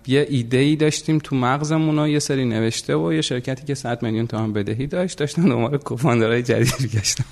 [0.06, 4.02] یه ایده ای داشتیم تو مغزمون و یه سری نوشته و یه شرکتی که 100
[4.02, 7.24] میلیون تومان بدهی داشت داشتن دنبال کوفاندرهای جدید گشتن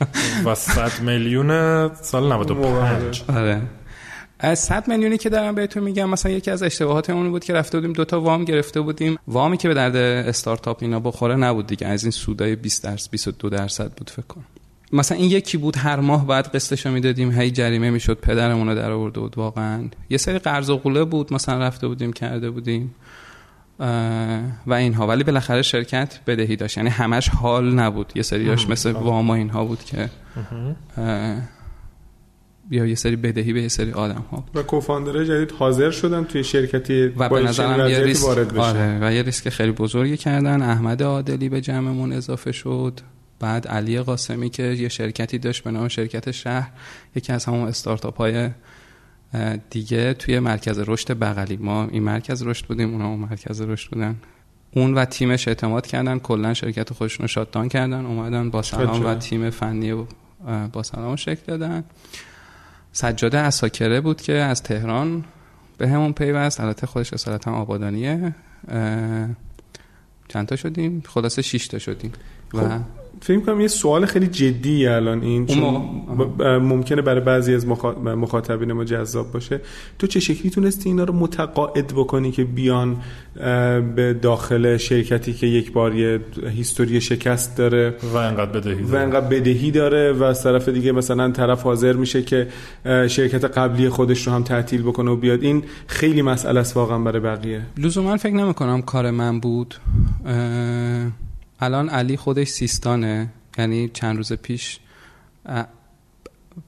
[0.44, 1.48] و 100 میلیون
[1.94, 3.62] سال 95 آره.
[4.38, 7.78] از 100 میلیونی که دارم بهتون میگم مثلا یکی از اشتباهات اون بود که رفته
[7.78, 9.18] بودیم دوتا وام گرفته بودیم.
[9.28, 13.48] وامی که به درد استارتاپ اینا بخوره نبود دیگه از این سودای 20 درصد 22
[13.48, 14.44] درصد بود فکر کنم.
[14.92, 18.90] مثلا این یکی بود هر ماه بعد قسطشو می‌دادیم هی جریمه می‌شد پدرمون رو در
[18.90, 19.84] آورده بود واقعا.
[20.10, 22.94] یه سری قرض و قوله بود مثلا رفته بودیم کرده بودیم
[24.66, 25.06] و اینها.
[25.06, 26.76] ولی بالاخره شرکت بدهی داشت.
[26.76, 28.12] یعنی همش حال نبود.
[28.14, 30.10] یه سریاش مثل وام و اینها بود که
[32.70, 36.44] یا یه سری بدهی به یه سری آدم ها و کوفاندر جدید حاضر شدن توی
[36.44, 40.62] شرکتی و به نظرم یه ریسک آره و یه ریسک خیلی بزرگی کردن.
[40.62, 43.00] احمد عادلی به جمعمون اضافه شد.
[43.40, 46.70] بعد علی قاسمی که یه شرکتی داشت به نام شرکت شهر
[47.16, 48.50] یکی از همون استارتاپ های
[49.70, 51.56] دیگه توی مرکز رشد بغلی.
[51.56, 54.16] ما این مرکز رشد بودیم اونا اون مرکز رشد بودن.
[54.70, 59.14] اون و تیمش اعتماد کردن کلا شرکت خودشون رو شاتدان کردن اومدن با سلام و
[59.14, 60.06] تیم فنی
[60.72, 61.84] با سلام شکل دادن.
[62.92, 65.24] سجاده اساکره بود که از تهران
[65.78, 66.60] به همون پیوست.
[66.60, 68.34] البته خودش اصالتا آبادانیه.
[70.28, 72.12] چند تا شدیم؟ خلاصه 6 تا شدیم.
[72.52, 72.58] خب.
[72.58, 75.64] و فکر کنم یه سوال خیلی جدی الان این چون
[76.58, 77.66] ممکنه برای بعضی از
[78.04, 79.60] مخاطبین ما جذاب باشه.
[79.98, 82.96] تو چه شکلی تونستی اینا رو متقاعد بکنی که بیان
[83.96, 88.86] به داخل شرکتی که یک بار یه هیستوری شکست داره و انقدر بدهی داره.
[88.86, 92.48] و انقدر بدهی داره و از طرف دیگه مثلا طرف حاضر میشه که
[92.84, 95.42] شرکت قبلی خودش رو هم تعطیل بکنه و بیاد.
[95.42, 97.62] این خیلی مسئله است واقعا برای بقیه.
[97.78, 99.74] لزوما فکر نمی کنم کار من بود.
[101.60, 104.80] الان علی خودش سیستانه؟ یعنی چند روز پیش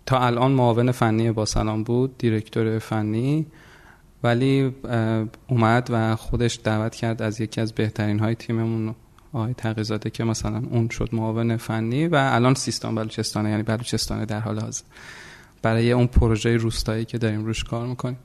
[0.06, 3.46] تا الان معاون فنی با سلام بود دیرکتور فنی
[4.22, 4.74] ولی
[5.48, 8.94] اومد و خودش دعوت کرد از یکی از بهترین های تیممون
[9.32, 14.40] آقای تقیزاده که مثلا اون شد معاون فنی و الان سیستان بلوچستانه یعنی بلوچستانه در
[14.40, 14.82] حال حاضر.
[15.62, 18.18] برای اون پروژه روستایی که داریم روش کار می‌کنیم.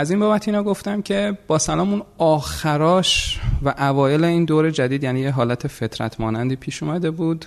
[0.00, 5.20] از این بابت اینا گفتم که با سلام آخراش و اوایل این دور جدید یعنی
[5.20, 7.46] یه حالت فترت مانندی پیش اومده بود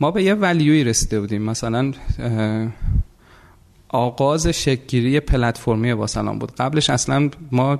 [0.00, 1.42] ما به یه value ی رسیده بودیم.
[1.42, 1.92] مثلا
[3.88, 6.52] آغاز شکل‌گیری پلتفرمی با سلام بود.
[6.54, 7.78] قبلش اصلا ما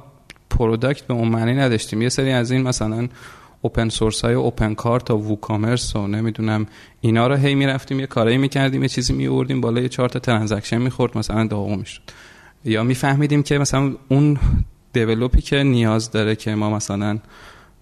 [0.51, 2.03] product به اون معنی نداشتیم.
[2.03, 3.09] یه سری از این مثلا
[3.63, 6.67] open source های OpenCart و WooCommerce و نمی‌دونم
[7.01, 10.79] اینا رو هی می‌رفتیم یه کارایی می‌کردیم یه چیزی میوردیم بالا یه چهار تا transaction
[10.79, 12.01] می‌خورد مثلا داغون می‌شد.
[12.65, 14.39] یا میفهمیدیم که مثلا اون
[14.93, 17.19] develop ی که نیاز داره که ما مثلا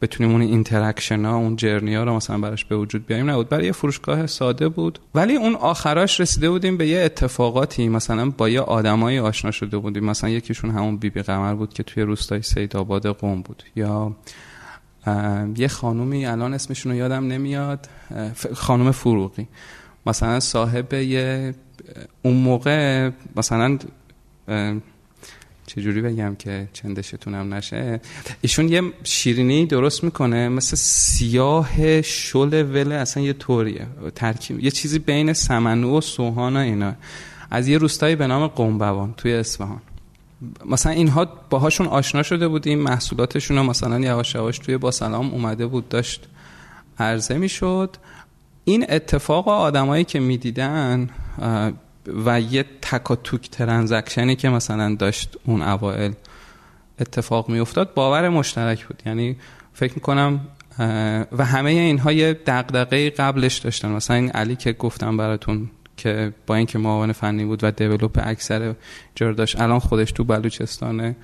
[0.02, 3.48] بتونیم اون interaction ها اون journey ها رو مثلا براش به وجود بیاریم نبود.
[3.48, 4.98] برای یه فروشگاه ساده بود.
[5.14, 7.88] ولی اون آخراش رسیده بودیم به یه اتفاقاتی.
[7.88, 10.04] مثلا با یه آدمایی آشنا شده بودیم.
[10.04, 13.62] مثلا یکیشون همون بیبی بی قمر بود که توی روستای سید آباد قم بود.
[13.76, 14.16] یا
[15.56, 17.88] یه خانومی الان اسمشون رو یادم نمیاد.
[18.54, 19.48] خانم فروغی.
[20.06, 21.54] مثلا صاحب یه
[22.22, 23.78] اون موقع مثلا
[25.66, 28.00] چجوری بگم که چندشتونم نشه؟
[28.40, 34.98] ایشون یه شیرینی درست می‌کنه مثل سیاه شل وله اصلا یه طوریه ترکیب یه چیزی
[34.98, 36.94] بین سمنو و سوهان و اینا.
[37.50, 39.80] از یه روستایی به نام قنبوان توی اصفهان.
[40.66, 45.88] مثلا اینها باهاشون آشنا شده بودیم محصولاتشون مثلا یواش یواش توی با سلام اومده بود
[45.88, 46.28] داشت
[46.98, 47.96] عرضه می‌شد.
[48.64, 51.10] این اتفاق آدمایی که می‌دیدن
[52.26, 56.12] و یه تک و توک ترانزکشنی که مثلا داشت اون اوائل
[57.00, 59.02] اتفاق می افتاد باور مشترک بود.
[59.06, 59.36] یعنی
[59.72, 60.40] فکر می‌کنم
[61.32, 63.88] و همه اینها یه دقدقه قبلش داشتن.
[63.88, 68.74] مثلا این علی که گفتم براتون که با اینکه معاون فنی بود و دیولوپ اکثر
[69.14, 71.16] جر داشت الان خودش تو بلوچستانه.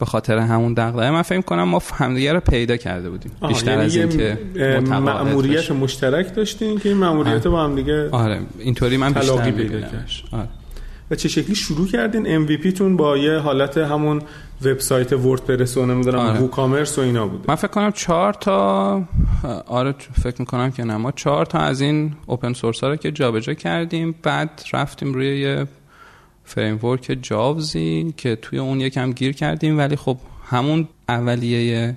[0.00, 1.10] به خاطر همون دغدغه.
[1.10, 3.32] من فکر کنم ما همدیگه رو پیدا کرده بودیم.
[3.48, 4.38] بیشتر یعنی از این که
[4.80, 9.76] مأموریت مشترک داشتین که این مأموریت با هم دیگه آره اینطوری من بیشتر پیدا
[10.32, 10.48] آره.
[11.10, 14.22] و چه شکلی شروع کردین MVP تون با یه حالت همون
[14.64, 16.48] وبسایت WordPress و نمی‌دونم آره.
[16.48, 19.02] commerce و اینا بود من فکر کنم چهار تا
[19.66, 20.96] آره فکر می‌کنم که نه.
[20.96, 25.40] ما چهار تا از این open source ها رو که جابجا کردیم بعد رفتیم روی
[25.40, 25.66] یه
[26.50, 31.96] framework جاوایی که توی اون یکم گیر کردیم ولی خب همون اولیه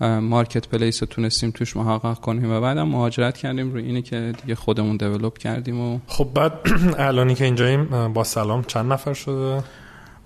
[0.00, 4.54] مارکت پلیس رو تونستیم توش محقق کنیم و بعدم مهاجرت کردیم روی اینه که دیگه
[4.54, 6.52] خودمون دیولپ کردیم و خب بعد
[6.98, 9.62] الانی که اینجاییم با سلام چند نفر شده؟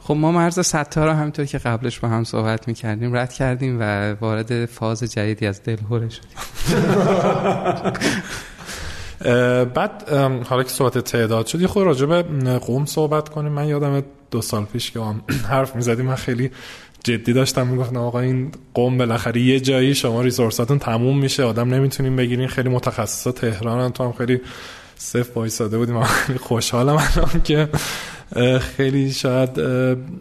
[0.00, 4.12] خب ما مرز ستا رو همینطور که قبلش با هم صحبت می‌کردیم رد کردیم و
[4.12, 6.30] وارد فاز جدیدی از دلهوره شدیم.
[9.74, 10.08] بعد
[10.48, 12.22] حالا که صحبت تعداد شد یه خود راجع به
[12.58, 13.52] قوم صحبت کنیم.
[13.52, 16.50] من یادم دو سال پیش که هم حرف می‌زدیم من خیلی
[17.04, 22.16] جدی داشتم می‌گفتم آقا این قوم بالاخره یه جایی شما ریسورساتون تموم میشه آدم نمی‌تونیم
[22.16, 24.40] بگیرین خیلی متخصصا تهران تو هم خیلی
[25.00, 26.02] صف وایساده بودیم.
[26.02, 27.68] خیلی خوشحالم الان که
[28.76, 29.58] خیلی شاید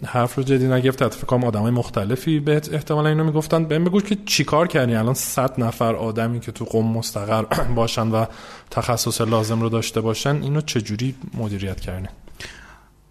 [0.05, 3.65] حرف رو جدی نگرفت فکر کنم آدمای مختلفی بهت احتمالا اینو می‌گفتن.
[3.65, 7.43] بهم بگو که چیکار کردی؟ الان 100 نفر آدمی که تو قوم مستقر
[7.75, 8.25] باشن و
[8.71, 12.07] تخصص لازم رو داشته باشن اینو چجوری مدیریت کردی؟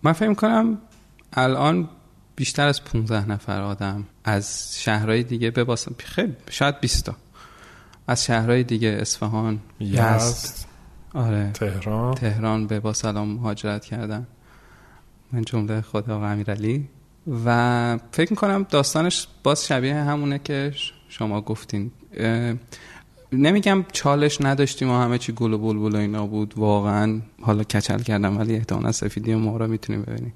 [0.03, 0.79] من فکر کنم
[1.33, 1.89] الان
[2.37, 7.17] بیشتر از 15 نفر آدم از شهرهای دیگه به خیلی شاید 20 تا.
[8.07, 10.68] از شهرهای دیگه اصفهان یزد.
[11.15, 11.51] آره.
[11.53, 12.15] تهران.
[12.15, 14.27] تهران به با سلام مهاجرت کردن.
[15.33, 16.89] من جمله خود آقا امیرعلی.
[17.45, 20.73] و فکر می‌کنم داستانش باز شبیه همونه که
[21.09, 21.91] شما گفتین.
[23.33, 26.55] نمیگم چالش نداشتیم و همه چی گل و بلبل و اینا بود.
[26.57, 30.35] واقعا حالا کچل کردم ولی احتمالا سفیدی ما رو می‌تونیم ببینیم.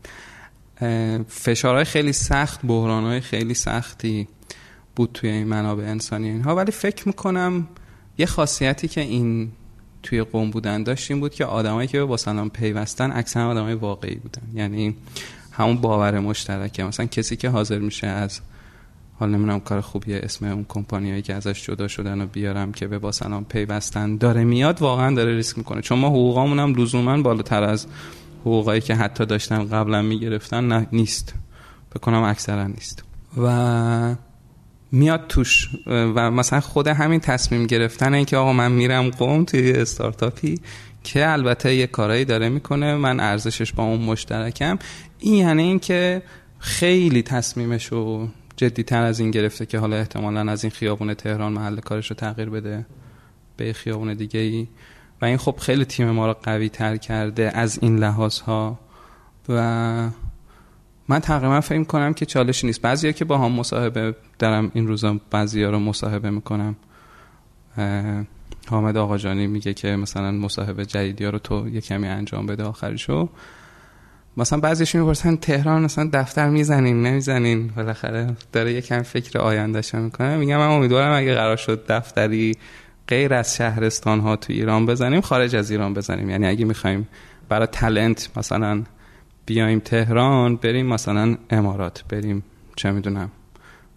[1.28, 4.28] فشارهای خیلی سخت بحرانهای خیلی سختی
[4.96, 6.56] بود توی این منابع انسانی اینها.
[6.56, 7.68] ولی فکر می‌کنم
[8.18, 9.52] یه خاصیتی که این
[10.02, 14.42] توی قوم بودن داشتیم بود که آدمایی که با سلام پیوستن اکثر آدمای واقعی بودن.
[14.54, 14.96] یعنی
[15.52, 16.84] همون باور مشترکه.
[16.84, 18.40] مثلا کسی که حاضر میشه از
[19.18, 22.98] حال نمی‌دونم کار خوبیه اسم اون کمپانیایی که ازش جدا شدن و بیارم که به
[22.98, 25.80] با سلام پیوستن داره میاد واقعا داره ریسک می‌کنه.
[25.80, 27.86] چون ما حقوقامون هم لزوما بالاتر از
[28.40, 31.34] حقوقایی که حتی داشتن قبلا می‌گرفتن نیست.
[31.94, 33.04] بکنم اکثرا نیست.
[33.42, 34.14] و
[34.92, 39.72] میاد توش و مثلا خود همین تصمیم گرفتن این که آقا من میرم قوم توی
[39.72, 40.60] استارتاپی
[41.04, 44.78] که البته یه کارایی داره می‌کنه من ارزشش با اون مشترکم.
[45.18, 46.22] این یعنی این که
[46.58, 51.52] خیلی تصمیمش رو جدی تر از این گرفته که حالا احتمالا از این خیابون تهران
[51.52, 52.86] محل کارش رو تغییر بده
[53.56, 54.68] به خیابون دیگه ای
[55.22, 58.78] و این خب خیلی تیم ما رو قوی تر کرده از این لحاظ ها
[59.48, 60.10] و
[61.08, 62.80] من تقریبا فکر کنم که چالش نیست.
[62.80, 66.76] بعضیا که با هم مصاحبه دارم این روزا بعضیا رو مصاحبه می‌کنم.
[68.68, 73.28] حامد آقاجانی میگه که مثلا مصاحبه جدیدی رو تو یه کمی انجام بده آخرشو.
[74.36, 80.36] مثلا بعضیش می‌پرسن تهران مثلا دفتر می‌زنین نمی‌زنین بالاخره داره یکم فکر آیندهش می‌کنه.
[80.36, 82.56] میگم من امیدوارم اگه قرار شد دفتری
[83.08, 86.30] غیر از شهرستان ها تو ایران بزنیم خارج از ایران بزنیم.
[86.30, 87.08] یعنی اگه می‌خوایم
[87.48, 88.82] برای تلنت مثلا
[89.46, 92.44] بیایم تهران بریم مثلا امارات بریم
[92.76, 93.30] چه می‌دونم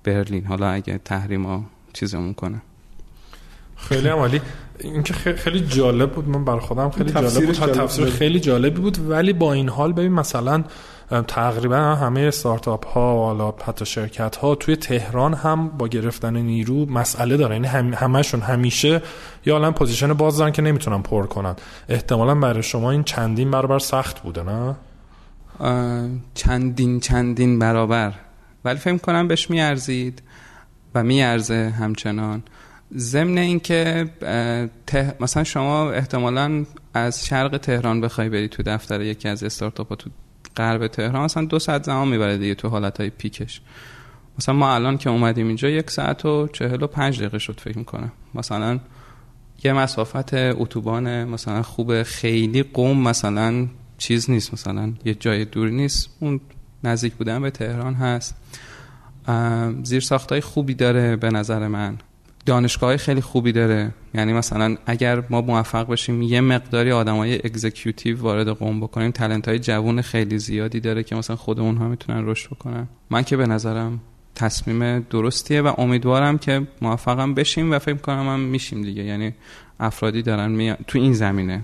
[0.03, 0.45] برلین.
[0.45, 2.61] حالا اگه تحریم ها چیزمون کنه.
[3.75, 4.41] خیلی عمالی
[4.79, 6.29] این که خیلی جالب بود.
[6.29, 7.55] من بر خودم خیلی جالب بود.
[7.55, 9.09] تفسیر خیلی جالبی بود.
[9.09, 10.63] ولی با این حال ببین مثلا
[11.27, 16.85] تقریبا همه استارتاپ ها و حالا حتی شرکت ها توی تهران هم با گرفتن نیرو
[16.85, 17.55] مسئله داره.
[17.55, 19.01] یعنی هم همشون همیشه
[19.45, 21.55] یا الان position باز دارن که نمی‌تونن پر کنن.
[21.89, 24.75] احتمالا برای شما این چندین برابر سخت بوده نه؟
[26.33, 28.13] چندین چندین برابر.
[28.65, 30.21] ولی فکر کنم بهش میارزید
[30.95, 32.43] و میارزه همچنان.
[32.97, 34.09] ضمن اینکه
[34.87, 35.15] ته...
[35.19, 40.09] مثلا شما احتمالا از شرق تهران بخوای بری تو دفتر یکی از استارتاپ ها تو
[40.57, 43.61] غرب تهران مثلا دو ساعت زمان می‌بره دیگه تو حالت های پیکش.
[44.39, 47.77] مثلا ما الان که اومدیم اینجا یک ساعت و چهل و پنج دقیقه شد فکر
[47.77, 48.11] می‌کنم.
[48.35, 48.79] مثلا
[49.63, 56.09] یه مسافت اتوبان مثلا خوب خیلی قوم مثلا چیز نیست مثلا یه جای دور نیست.
[56.19, 56.39] اون
[56.83, 58.35] نزدیک بودن به تهران هست.
[59.83, 61.97] زیر ساختای خوبی داره به نظر من.
[62.45, 63.91] دانشگاه خیلی خوبی داره.
[64.13, 69.59] یعنی مثلا اگر ما موفق باشیم یه مقداری آدمای executive وارد قم بکنیم talent های
[69.59, 72.87] جوون خیلی زیادی داره که مثلا خود اونها می‌تونن رشد بکنن.
[73.09, 73.99] من که به نظرم
[74.35, 79.03] تصمیم درستیه و امیدوارم که موفقم بشیم و فکر کنم هم میشیم دیگه.
[79.03, 79.33] یعنی
[79.79, 80.73] افرادی دارن می...
[80.87, 81.63] تو این زمینه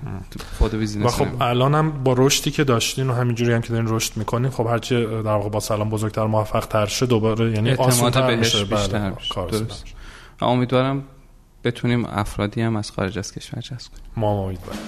[0.58, 3.88] خود business و خب الان هم با رشدی که داشتین و همینجوری هم که دارین
[3.89, 7.76] رشد می‌کنین خب هرچی در واقع با سلام بزرگتر موفق تر شه دوباره یعنی
[8.38, 8.65] میشه.
[8.65, 9.65] بیشتر بله.
[10.41, 11.04] و امیدوارم
[11.63, 14.12] بتونیم افرادی هم از خارج از کشور جذب کنیم.
[14.17, 14.80] ما امیدوارم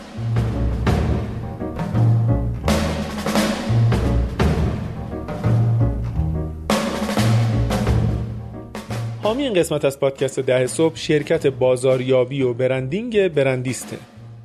[9.23, 13.97] حامی این قسمت از پادکست ده صبح شرکت بازاریابی و برندینگ برندیسته.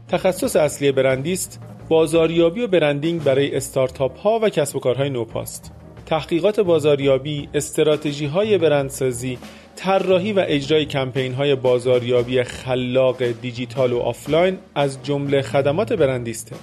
[0.09, 5.72] تخصص اصلی برندیست بازاریابی و برندینگ برای استارتاپ ها و کسب و کارهای نوپاست.
[6.07, 9.38] تحقیقات بازاریابی، استراتژی های برندسازی،
[9.76, 16.57] طراحی و اجرای کمپین های بازاریابی خلاق دیجیتال و آفلاین از جمله خدمات برندیسته.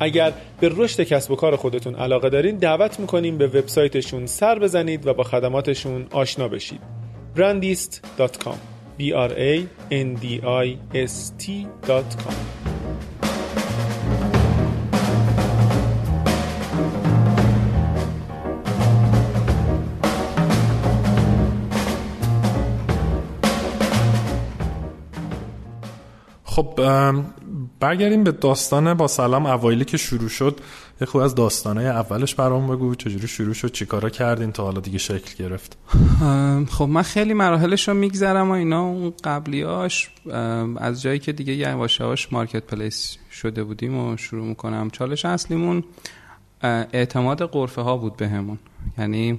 [0.00, 5.06] اگر به رشد کسب و کار خودتون علاقه دارین دعوت می‌کنیم به وبسایتشون سر بزنید
[5.06, 6.99] و با خدماتشون آشنا بشید.
[7.34, 8.58] brandist.com
[8.98, 9.52] b r a
[9.90, 12.60] n d i s t.com
[26.44, 26.80] خب
[27.80, 30.60] برگردیم به داستان با سلام اوایلی که شروع شد.
[31.00, 34.98] یه خوب از داستانه اولش برام بگو چجوری شروع شد چیکارا کردین تا حالا دیگه
[34.98, 35.78] شکل گرفت؟
[36.70, 38.82] خب من خیلی مراحلش رو میگذرم و اینا.
[38.82, 40.10] اون قبلیاش
[40.76, 44.90] از جایی که دیگه یواش یواش مارکت پلیس شده بودیم و شروع می‌کنم.
[44.90, 45.84] چالش اصلیمون
[46.62, 48.58] اعتماد قرفه ها بود بهمون.
[48.98, 49.38] یعنی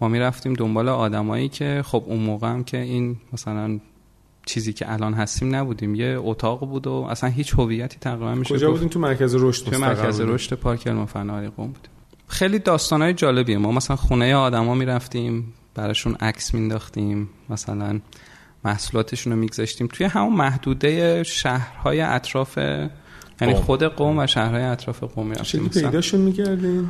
[0.00, 3.80] ما می‌رفتیم دنبال آدمایی که خب اون موقع هم که این مثلا
[4.46, 5.94] چیزی که الان هستیم نبودیم.
[5.94, 9.78] یه اتاق بود و اصلا هیچ هویتی تقریبا میشه کجا بودیم تو مرکز رشد تو
[9.78, 11.90] مرکز رشد پارک علم فناوری قم بودیم
[12.28, 13.58] خیلی داستانهای جالبیه.
[13.58, 18.00] ما مثلا خونه آدما می‌رفتیم براشون عکس مینداختیم مثلا
[18.64, 19.88] محصولاتشون رو میگذاشتیم.
[19.92, 22.58] توی همون محدوده شهرهای اطراف
[23.40, 26.88] یعنی خود قوم و شهرهای اطراف قوم می‌رفتیم پیداشون می‌کردیم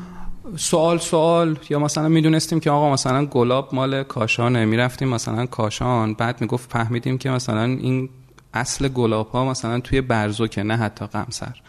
[0.56, 1.58] سوال سوال.
[1.70, 4.64] یا مثلا می‌دونستیم که آقا مثلا گلاب مال کاشانه.
[4.64, 6.14] می‌رفتیم مثلا کاشان.
[6.14, 8.08] بعد می‌گفت فهمیدیم که مثلا این
[8.54, 11.60] اصل گلاب ها مثلا توی برزوکه نه حتی قمسر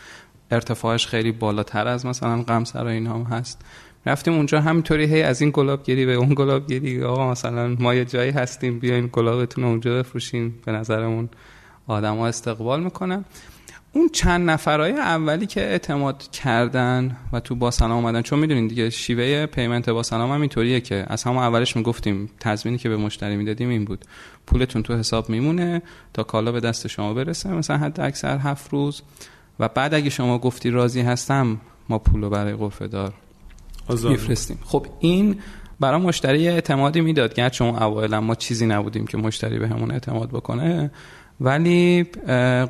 [0.51, 3.61] ارتفاعش خیلی بالاتر از مثلا قمسر و اینا هم هست.
[4.05, 7.93] رفتیم اونجا همینطوری هی از این گلاب گیری به اون گلاب گیری آقا مثلا ما
[7.93, 11.29] یه جایی هستیم بیاین گلابتون اونجا بفروشین به نظرمون
[11.87, 13.25] آدما استقبال می‌کنن.
[13.95, 18.89] اون چند نفرای اولی که اعتماد کردن و تو با سلام اومدن چون می‌دونین دیگه
[18.89, 23.35] شیوه پیمنت با سلام هم اینطوریه که از همون اولش می‌گفتیم تضمینی که به مشتری
[23.35, 24.05] می‌دادیم این بود.
[24.47, 25.81] پولتون تو حساب میمونه
[26.13, 29.01] تا کالا به دست شما برسه مثلا حد اکثر هفت روز.
[29.59, 33.13] و بعد اگه شما گفتی راضی هستم ما پولو برای قرفه دار
[33.89, 34.59] میفرستیم.
[34.63, 35.39] خب این
[35.79, 37.33] برای مشتری اعتمادی می‌داد.
[37.33, 40.91] گرچه چون اوایل ما چیزی نبودیم که مشتری به همون اعتماد بکنه.
[41.41, 42.03] ولی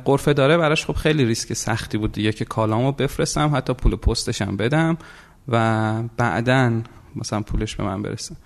[0.04, 4.56] قرفه داره براش خب خیلی ریسک سختی بود دیگه که کالامو بفرستم حتی پول پستشم
[4.56, 4.96] بدم
[5.48, 6.72] و بعدا
[7.16, 8.36] مثلا پولش به من برسه.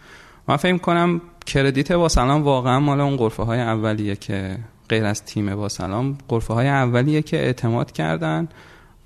[0.49, 4.59] من فکر کنم کردیت با سلام واقعا مال اون قرفه های اولیه که
[4.89, 8.49] غیر از تیم با سلام قرفه های اولیه که اعتماد کردن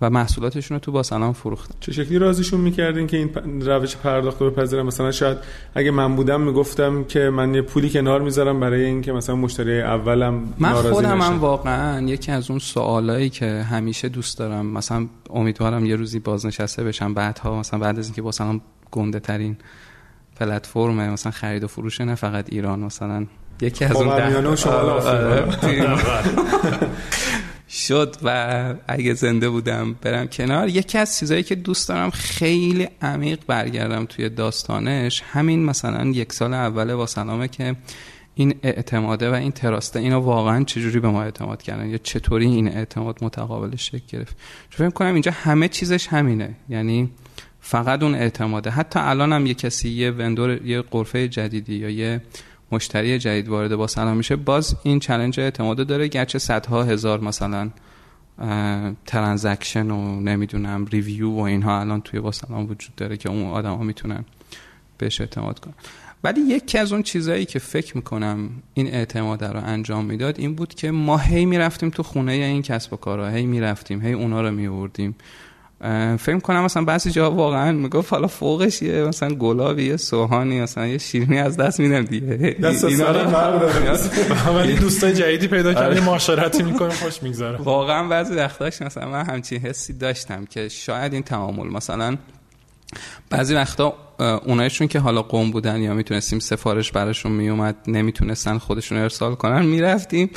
[0.02, 1.74] و محصولاتشون رو تو با سلام فروختن.
[1.80, 5.38] چه شکلی رازیشون می‌کردین که این روش پرداخت رو بپذیرن؟ مثلا شاید
[5.74, 10.54] اگه من بودم می‌گفتم که من یه پولی کنار می‌ذارم برای اینکه مثلا مشتری اولم
[10.58, 15.96] من خودم من واقعا یکی از اون سوالایی که همیشه دوست دارم مثلا امیدوارم یه
[15.96, 19.56] روزی بازنشسته بشم بعدها مثلا بعد از اینکه با سلام گنده ترین
[20.36, 23.26] پلتفرم مثلا خرید و فروش نه فقط ایران مثلا
[23.60, 24.08] یکی از اون
[27.72, 30.68] شد و اگه زنده بودم برم کنار.
[30.68, 36.54] یکی از چیزایی که دوست دارم خیلی عمیق برگردم توی داستانش همین مثلا یک سال
[36.54, 37.76] اول با سلامه که
[38.34, 42.68] این اعتماده و این تراسته اینو واقعا چجوری به ما اعتماد کردن؟ یا چطوری این
[42.68, 44.36] اعتماد متقابل شکل گرفت؟
[44.70, 46.56] چون فکر کنم اینجا همه چیزش همینه.
[46.68, 47.10] یعنی
[47.60, 48.70] فقط اون اعتماده.
[48.70, 52.22] حتی الان هم یه کسی یه vendor یه غرفه جدیدی یا یه
[52.72, 54.36] مشتری جدید وارد با سلام میشه.
[54.36, 57.70] باز این challenge اعتماد داره گرچه صدها هزار مثلا
[59.06, 63.74] transaction و نمی‌دونم review و اینها الان توی با سلام وجود داره که اون آدم
[63.74, 64.24] ها می‌تونن
[64.98, 65.74] بهش اعتماد کنن.
[66.24, 70.74] ولی یکی از اون چیزهایی که فکر می‌کنم این اعتماد رو انجام می‌داد این بود
[70.74, 74.50] که ما هی می‌رفتیم تو خونه این کسب و کارها هی می‌رفتیم هی اونا رو
[74.50, 75.14] میوردیم
[76.18, 80.86] فکر کنم مثلا بعضی جا واقعا می‌گفت حالا فوقش یه مثلا گلابی یه سوهانی مثلا
[80.86, 82.56] یه شیرینی از دست میدم دیگه.
[82.62, 82.84] دست
[84.54, 86.00] ولی دوستای جدیدی پیدا کردی آره.
[86.00, 87.56] معاشرتی می‌کنه خوش میگذره.
[87.56, 92.16] واقعا بعضی وقتاش مثلا من همچین حسی داشتم که شاید این تعامل مثلا
[93.30, 93.94] بعضی وقتا
[94.46, 100.30] اونایشون که حالا قوم بودن یا می‌تونستیم سفارش براشون میومد نمی‌تونستن خودشون ارسال کنن می‌رفتیم.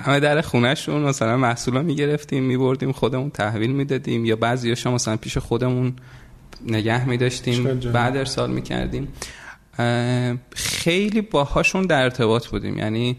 [0.00, 5.38] همه در خونهشون مثلا محصولا می‌گرفتیم میبردیم خودمون تحویل می‌دادیم یا بعضی ها مثلا پیش
[5.38, 5.92] خودمون
[6.66, 9.08] نگه میداشتیم بعد ارسال می‌کردیم.
[10.54, 12.78] خیلی باهاشون در ارتباط بودیم.
[12.78, 13.16] یعنی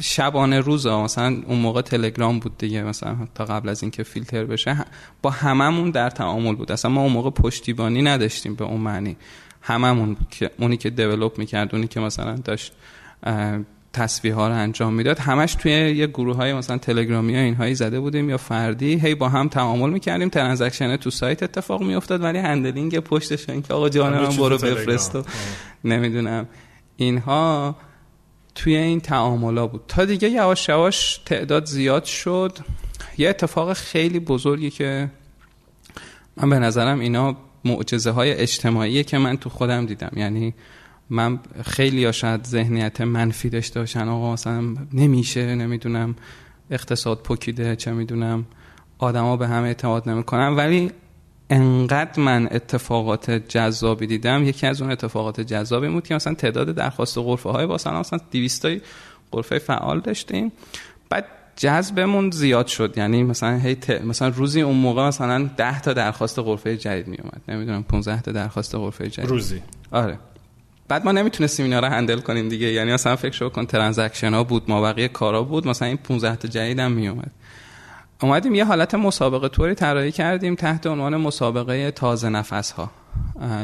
[0.00, 4.84] شبانه روز مثلا اون موقع تلگرام بود دیگه مثلا تا قبل از اینکه فیلتر بشه
[5.22, 6.72] با هممون در تعامل بود.
[6.72, 9.16] اصلا ما اون موقع پشتیبانی نداشتیم به اون معنی.
[9.62, 12.72] هممون که اونی که develop می‌کرد اونی که مثلا داشت
[13.98, 15.18] تسویه ها رو انجام می‌داد.
[15.18, 19.28] همش توی یه گروه های مثلا تلگرامی ها اینهایی زده بودیم یا فردی هی با
[19.28, 20.28] هم تعامل می‌کردیم.
[20.28, 25.16] transaction تو سایت اتفاق میافتاد ولی handling پشتش این که آقا جان من برو بفرست
[25.16, 25.22] و
[25.84, 26.46] نمی‌دونم.
[26.96, 27.76] اینها
[28.54, 29.82] توی این تعاملا بود.
[29.88, 32.58] تا دیگه یواش یواش تعداد زیاد شد.
[33.18, 35.10] یه اتفاق خیلی بزرگی که
[36.36, 40.10] من به نظرم اینا معجزه های اجتماعیه که من تو خودم دیدم.
[40.16, 40.54] یعنی
[41.10, 44.08] من خیلی یا شاید ذهنیت منفی داشته باشن.
[44.08, 46.16] آقا مثلا نمیشه نمی‌دونم
[46.70, 48.44] اقتصاد پکیده چه می‌دونم
[48.98, 50.56] آدما به هم اعتماد نمی‌کنن.
[50.56, 50.90] ولی
[51.50, 57.18] انقدر من اتفاقات جذابی دیدم یکی از اون اتفاقات جذابی بود که مثلا تعداد درخواست
[57.18, 58.66] غرفه های با مثلا 200
[59.32, 60.52] غرفه فعال داشتیم.
[61.10, 61.24] بعد
[61.56, 62.94] جذبمون زیاد شد.
[62.98, 67.40] یعنی مثلا هی مثلا روزی اون موقع مثلا 10 تا درخواست غرفه جدید می اومد
[67.48, 69.30] نمی‌دونم 15 تا درخواست غرفه جدید.
[69.30, 69.62] روزی.
[69.90, 70.18] آره.
[70.88, 72.66] بعد ما نمی‌تونستیم اینا رو هندل کنیم دیگه.
[72.66, 75.68] یعنی مثلا فکر کن ترانزکشن ها بود ما بقیه کارا بود.
[75.68, 77.30] مثلا این 15 تا جدید هم می اومد
[78.22, 82.90] اومدیم یه حالت مسابقه طوری طراحی کردیم تحت عنوان مسابقه تازه نفس ها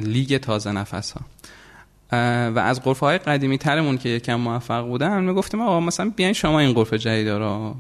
[0.01, 1.21] لیگ تازه نفس ها
[2.51, 6.61] و از قرفه های قدیمی ترمون که یکم موفق بودن می‌گفتیم آقا مثلا بیاین شما
[6.61, 7.75] این قرفه جدید رو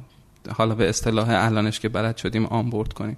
[0.52, 3.16] حالا به اصطلاح الانش که بلد شدیم آنبورد کنیم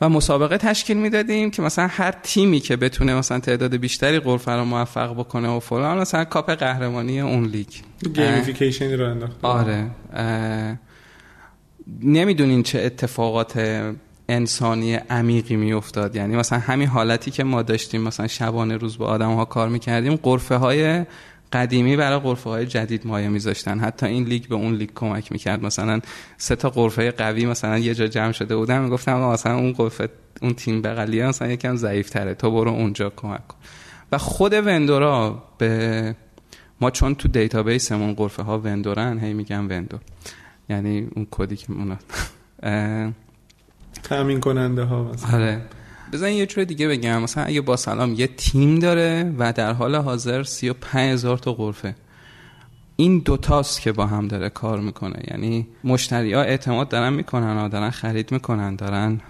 [0.00, 4.64] و مسابقه تشکیل می‌دادیم که مثلا هر تیمی که بتونه مثلا تعداد بیشتری قرفه رو
[4.64, 7.68] موفق بکنه و فلان مثلا کاپ قهرمانی اون لیگ.
[8.14, 9.36] gamification ی رو انداخت.
[9.42, 9.90] آره.
[12.02, 13.82] نمی‌دونین چه اتفاقات
[14.28, 16.16] انسانی عمیقی میافتاد.
[16.16, 20.16] یعنی مثلا همین حالتی که ما داشتیم مثلا شبانه روز با آدم ها کار می‌کردیم
[20.16, 21.04] غرفه های
[21.52, 23.78] قدیمی برای غرفه های جدید مایه میذاشتن.
[23.78, 25.62] حتی این لیگ به اون لیگ کمک می‌کرد.
[25.62, 26.00] مثلا
[26.36, 28.78] سه تا غرفه قوی مثلا یه جا جمع شده بودن.
[28.78, 30.08] می‌گفتم مثلا اون غرفه
[30.42, 33.56] اون تیم بغلیه مثلا یکم ضعیف تره تو برو اونجا کمک کن.
[34.12, 36.14] و خود وندورا به
[36.80, 40.00] ما چون تو دیتابیسمون قرفه ها وندورن هی میگم وندور.
[40.68, 41.96] یعنی اون کدی که اونا
[44.02, 45.38] تامین کننده ها مثلا.
[45.38, 45.62] آره.
[46.12, 47.22] بزن یه جور دیگه بگم.
[47.22, 51.94] مثلا اگه با سلام یه تیم داره و در حال حاضر 35 هزار تا غرفه.
[52.96, 55.22] این دوتاست که با هم داره کار می‌کنه.
[55.30, 59.20] یعنی مشتری ها اعتماد دارن می‌کنن ها دارن خرید می‌کنن دارن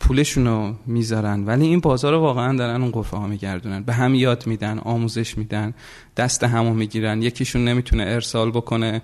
[0.00, 1.44] پولشون رو می‌ذارن.
[1.46, 3.82] ولی این بازار رو واقعا دارن اون قفه ها میگردونن.
[3.82, 5.74] به هم یاد میدن آموزش میدن
[6.16, 7.22] دست همو می‌گیرن.
[7.22, 9.02] یکیشون نمی‌تونه ارسال بکنه.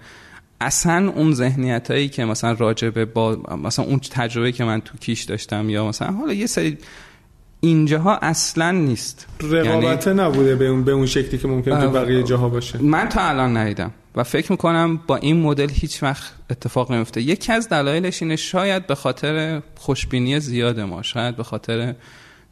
[0.60, 5.22] اصلا اون ذهنیت هایی که مثلا راجبه با مثلا اون تجربه که من تو کیش
[5.22, 6.78] داشتم یا مثلا حالا یه سری
[7.60, 9.26] اینجاها اصلا نیست.
[9.40, 10.20] رقابت یعنی...
[10.20, 12.82] نبوده به اون به اون شکلی که ممکن تو بقیه جاها باشه.
[12.82, 17.52] من تا الان ندیدم و فکر می‌کنم با این مدل هیچ وقت اتفاق نمیفته یکی
[17.52, 21.94] از دلایلش اینه شاید به خاطر خوشبینی زیاد ما شاید به خاطر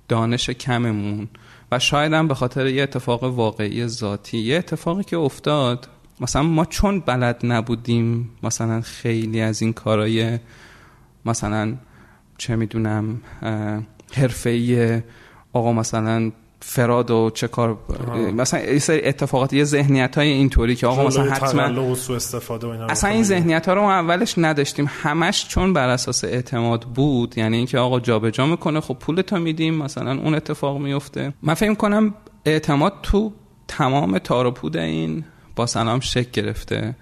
[0.09, 1.29] دانش کممون
[1.73, 4.39] و شاید هم به خاطر یه اتفاق واقعی ذاتی.
[4.39, 5.89] یه اتفاقی که افتاد
[6.21, 10.39] مثلا ما چون بلد نبودیم مثلا خیلی از این کارهای
[11.25, 11.75] مثلا
[12.39, 13.21] چه می‌دونم
[14.13, 15.03] حرفه‌ای
[15.53, 17.79] آقا مثلا فراد و چه کار
[18.37, 23.23] مثلا این سری اتفاقات یه ذهنیت های اینطوری که آقا مثلا حتما استفاده اصلا این
[23.23, 24.91] ذهنیت ها رو ما اولش نداشتیم.
[25.03, 29.75] همش چون بر اساس اعتماد بود یعنی اینکه آقا جابجا می‌کنه خب پول تا میدیم
[29.75, 32.15] مثلا اون اتفاق میفته من فکر کنم
[32.45, 33.33] اعتماد تو
[33.69, 35.25] تمام تار و پود این
[35.57, 36.95] با سلام شک گرفته.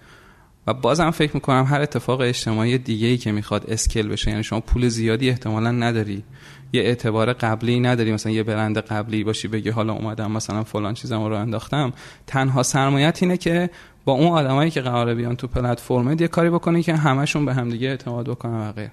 [0.67, 4.61] و بازم فکر می‌کنم هر اتفاق اجتماعی دیگه ای که می‌خواد اسکل بشه یعنی شما
[4.61, 6.25] پول زیادی احتمالا نداری.
[6.73, 11.25] یه اعتبار قبلی نداری مثلا یه برند قبلی باشی بگی حالا اومدم مثلا فلان چیزم
[11.25, 11.93] رو انداختم.
[12.27, 13.71] تنها سرمایت اینه که
[14.05, 17.89] با اون آدمایی که قراره بیان تو پلتفرم یه کاری بکنی که همشون به همدیگه
[17.89, 18.91] اعتماد بکنن و غیر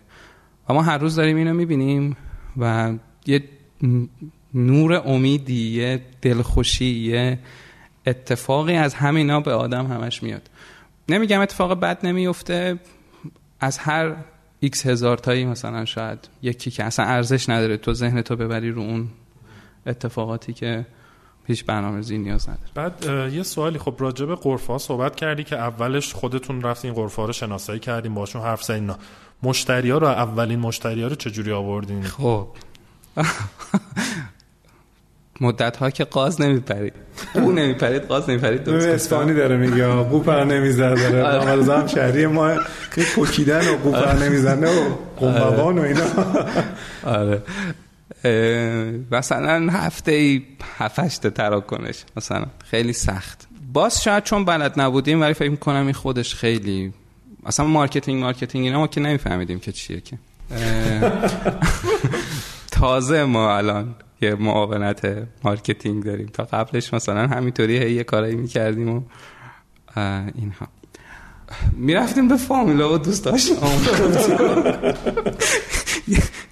[0.69, 2.17] و ما هر روز داریم اینو می‌بینیم
[2.57, 2.93] و
[3.25, 3.43] یه
[4.53, 7.39] نور امیدی یه دلخوشی یه
[8.05, 10.49] اتفاقی از همینا به آدم همش میاد.
[11.09, 12.79] نمیگم اتفاق بد نمیفته
[13.59, 14.15] از هر
[14.59, 18.81] X هزار تایی مثلا شاید یکی که اصلا ارزش نداره تو ذهن تو ببری رو
[18.81, 19.07] اون
[19.85, 20.85] اتفاقاتی که
[21.45, 22.71] هیچ برنامه‌ریزی نیاز نداره.
[22.75, 23.79] بعد یه سوالی.
[23.79, 28.41] خب راجع به غرفا صحبت کردی که اولش خودتون رفتین غرفا رو شناسایی کردیم باشون
[28.41, 28.93] حرف زدین.
[29.43, 32.47] مشتری ها رو اولین مشتری ها رو چجوری آوردین؟ خب.
[35.41, 36.93] مدت ها که قاز نمیپرید.
[37.33, 41.23] او نمیپرید قاز نمیپرید درست اسپانی داره میگه قو پر نمی‌زد داره.
[41.23, 41.73] آره.
[41.73, 42.55] هم شهری ما
[43.15, 46.05] کوکیدن و قو پر نمی‌زنه و قنبقان و اینا.
[47.03, 47.41] آره.
[49.11, 50.43] مثلا هفته ای
[50.77, 53.47] هفشت تراکنش مثلا خیلی سخت.
[53.73, 56.93] باز شاید چون بلد نبودیم ولی فکر می‌کنم این خودش خیلی
[57.45, 60.17] مثلا marketing marketing اینا ما که نمیفهمیدیم که چیه که.
[62.71, 66.27] تازه ما الان یه معاونت marketing داریم.
[66.27, 69.01] تا قبلش مثلا همینطوری یه کارایی می‌کردیم و
[70.35, 70.67] اینها.
[71.77, 73.57] می‌رفتیم به فامیلا و دوست داشتیم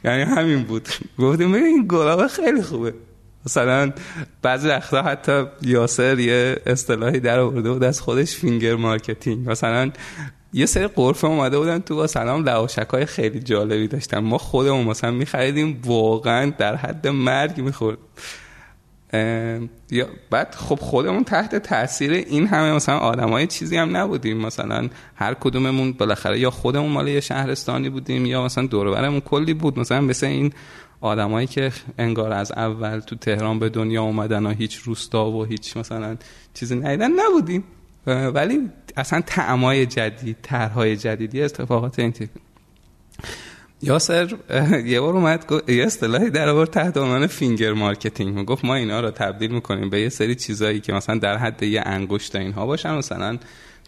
[0.04, 0.90] یعنی همین بود.
[1.20, 2.94] گفتیم این گلابه خیلی خوبه.
[3.46, 3.92] مثلا
[4.42, 9.50] بعضی وقتا حتی یاسر یه اصطلاحی در آورده بود از خودش finger marketing.
[9.50, 9.92] مثلا
[10.54, 14.20] یه سری قرفه اومده بودن تو با سلام لواشک های خیلی جالبی داشتن.
[14.20, 17.98] ما خودمون مثلا میخریدیم واقعا در حد مرگ می‌خورد.
[19.92, 24.38] یا بعد خب خودمون تحت تاثیر این همه مثلا آدمای چیزی هم نبودیم.
[24.38, 29.80] مثلا هر کدوممون بالاخره یا خودمون مال یه شهرستانی بودیم یا مثلا دور کلی بود.
[29.80, 30.54] مثلا مثل این
[31.02, 35.78] آدمایی که انگار از اول تو تهران به دنیا اومدن و هیچ روستا و هیچ
[35.78, 36.18] مثلا
[36.54, 37.64] چیزی ندیدن نبودیم.
[38.10, 42.30] ولی اصلا طعمای جدید طرحهای جدیدی اتفاقات این تیپ.
[43.82, 44.36] یاسر
[44.86, 48.46] یه بار اومد یه اصطلاحی در آورد تحت عنوان finger marketing.
[48.46, 51.82] گفت ما اینا رو تبدیل می‌کنیم به یه سری چیزایی که مثلا در حد یه
[51.86, 52.94] انگشت اینها باشن.
[52.94, 53.38] مثلا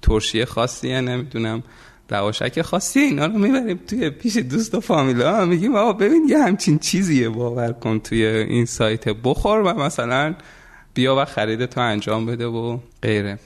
[0.02, 1.64] ترشی خاصیه نمی‌دونم
[2.10, 3.00] لواشک خاصی.
[3.00, 7.72] اینا رو می‌بریم توی پیش دوست و فامیلا میگیم آقا ببین یه همچین چیزیه باور
[7.72, 9.10] کن توی این سایت.
[9.10, 10.36] بخور و مثلا
[10.94, 13.40] بیا و خرید تو انجام بده و غیره.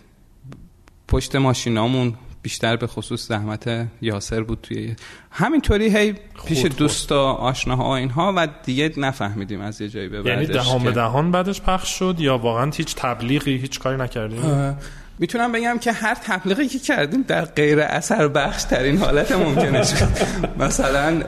[1.15, 4.95] پشت ماشینامون بیشتر به خصوص زحمت یاسر بود توی
[5.31, 6.15] همینطوری هی
[6.47, 10.91] پیش دوستا آشناها اینها و دیگه نفهمیدیم از یه جایی به بعدش یعنی دهان به
[10.91, 14.77] دهان بعدش پخش شد یا واقعا هیچ تبلیغی هیچ کاری نکردیم
[15.19, 20.07] می‌تونم بگم که هر تبلیغی که کردیم در غیر اثر بخش ترین حالت ممکنه شد.
[20.63, 21.23] مثلا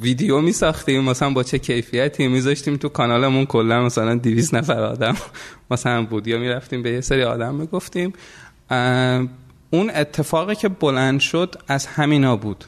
[0.00, 5.16] ویدیو می ساختیم مثلا با چه کیفیتی میذاشتیم تو کانالمون کلا مثلا 200 نفر آدم
[5.70, 8.12] مثلا بود یا می‌رفتیم به یه سری آدم می‌گفتیم.
[9.70, 12.64] اون اتفاقی که بلند شد از همینا بود.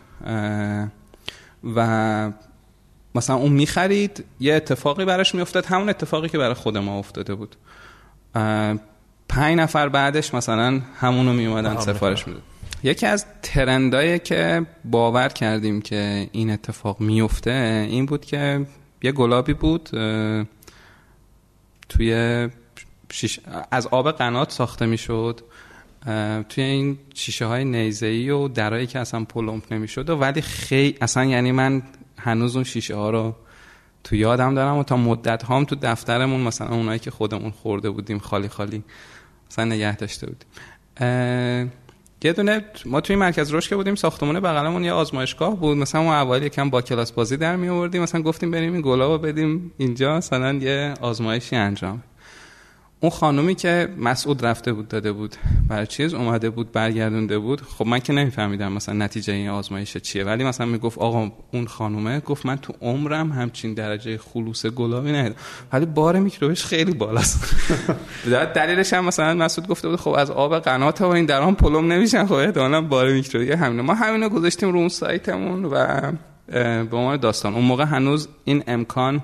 [1.77, 2.31] و
[3.15, 7.57] مثلا اون می‌خرید یه اتفاقی براش میافتاد همون اتفاقی که برای خود ما افتاده بود.
[9.29, 12.43] پنج نفر بعدش مثلا همونو میومدن سفارش می‌داد.
[12.83, 18.67] یکی از ترندایی که باور کردیم که این اتفاق میفته این بود که
[19.03, 19.89] یه گلابی بود
[21.89, 22.49] توی
[23.71, 25.41] از آب قنات ساخته می‌شد
[26.49, 30.97] توی این شیشه های نیزه ای و درایی که اصلا پلمپ نمی‌شد و ولی خیلی
[31.01, 31.83] اصلا یعنی من
[32.19, 33.37] هنوز اون شیشه ها رو
[34.05, 38.19] تو یادم دارم و تا مدت هام تو دفترمون مثلا اونایی که خودمون خورده بودیم
[38.19, 38.85] خالی خالی
[39.51, 40.49] مثلا نگه داشته بودیم.
[42.25, 45.77] یه دونه ما توی مرکز رشد که بودیم ساختمون بغلمون یه آزمایشگاه بود.
[45.77, 49.19] مثلا ما اوایل یکم با کلاس بازی در می آوردیم مثلا گفتیم بریم این گلابو
[49.19, 52.03] بدیم اینجا مثلا یه آزمایشی انجام.
[53.03, 55.37] اون خانومی که مسعود رفته بود داده بود
[55.69, 57.61] برای چیز اومده بود برگردونده بود.
[57.61, 60.25] خب من که نمیفهمیدم مثلا نتیجه این آزمایش چیه.
[60.25, 65.35] ولی مثلا می‌گفت آقا اون خانومه گفت من تو عمرم همچین درجه خلوص گلابی ندیدم.
[65.73, 67.57] ولی بار میکروبش خیلی بالاست.
[68.55, 72.27] دلیلش هم مثلا مسعود گفته بود خب از آب قنات و این درام پلمب نمیشن.
[72.27, 73.83] خب احتمالاً بار میکروبی همینه.
[73.83, 76.13] ما همینو گذاشتیم رو اون سایتمون و
[76.85, 77.55] به عنوان داستان.
[77.55, 79.23] اون موقع هنوز این امکان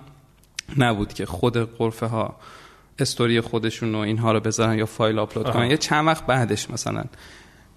[0.78, 2.36] نبود که خود غرفه ها
[2.98, 5.70] استوری خودشون و اینها رو بذارن یا فایل آپلود کنن.
[5.70, 7.04] یه چند وقت بعدش مثلا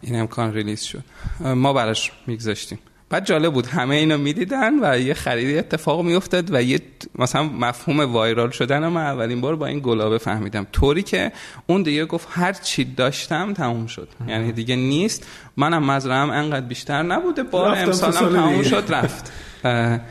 [0.02, 1.04] این امکان release شد.
[1.40, 2.80] ما براش میگذاشتیم.
[3.10, 6.82] بعد جالب بود همه اینو می‌دیدن و یه خریدی اتفاق میافتاد و یه
[7.16, 10.68] مثلا مفهوم وایرال شدن من اولین بار با این گلابه فهمیدم.
[10.72, 11.32] طوری که
[11.68, 14.08] اون دیگه گفت هر چی داشتم تموم شد.
[14.28, 15.28] یعنی دیگه نیست.
[15.58, 19.32] منم مزرعم انقدر بیشتر نبوده بار امسالم تموم شد رفت.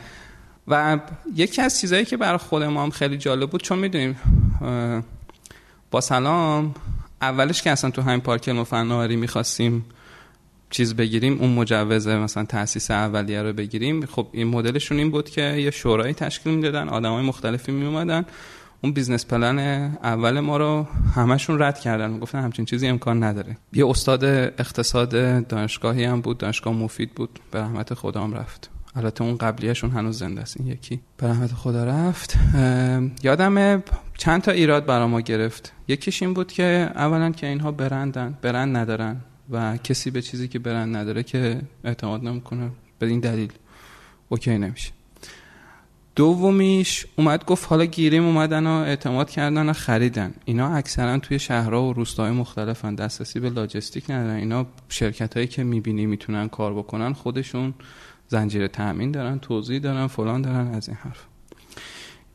[0.67, 0.99] و
[1.35, 4.19] یکی از چیزهایی که برای خود ما هم خیلی جالب بود چون می‌دونیم
[5.91, 6.75] با سلام.
[7.21, 9.85] اولش که اصلا تو همین پارک علم فناوری می‌خواستیم
[10.69, 14.05] چیز بگیریم اون مجوز مثلا تاسیس اولیه رو بگیریم.
[14.05, 18.25] خب این مدلشون این بود که یه شورایی تشکیل می‌دادن آدمای مختلفی میومدن
[18.81, 19.59] اون business plan
[20.03, 22.19] اول ما رو همشون رد کردن.
[22.19, 23.57] گفتن همچین چیزی امکان نداره.
[23.73, 27.39] یه استاد اقتصاد دانشگاهی هم بود دانشگاه مفید بود.
[27.51, 28.69] به رحمت خدا هم رفت.
[28.99, 30.57] البته اون قبلیشون هنوز زنده است.
[30.59, 30.99] این یکی.
[31.17, 32.35] به رحمت خدا رفت.
[33.23, 33.83] یادم
[34.17, 35.73] چند تا ایراد برا ما گرفت.
[35.87, 40.59] یکیش این بود که اولا که اینها برندن برند ندارن و کسی به چیزی که
[40.59, 42.71] برند نداره که اعتماد نمی‌کنه.
[42.99, 43.51] به این دلیل.
[44.29, 44.91] اوکی نمیشه.
[46.15, 50.33] دومیش اومد گفت حالا گیریم اومدن و اعتماد کردن و خریدن.
[50.45, 52.95] اینا اکثرا توی شهرها و روستاهای مختلفن.
[52.95, 54.35] دسترسی به لاجستیک ندارن.
[54.35, 57.73] اینا شرکت هایی که می‌بینی می‌تونن کار بکنن خودشون
[58.29, 61.19] زنجیره تأمین دارن توضیح دارن فلان دارن از این حرف.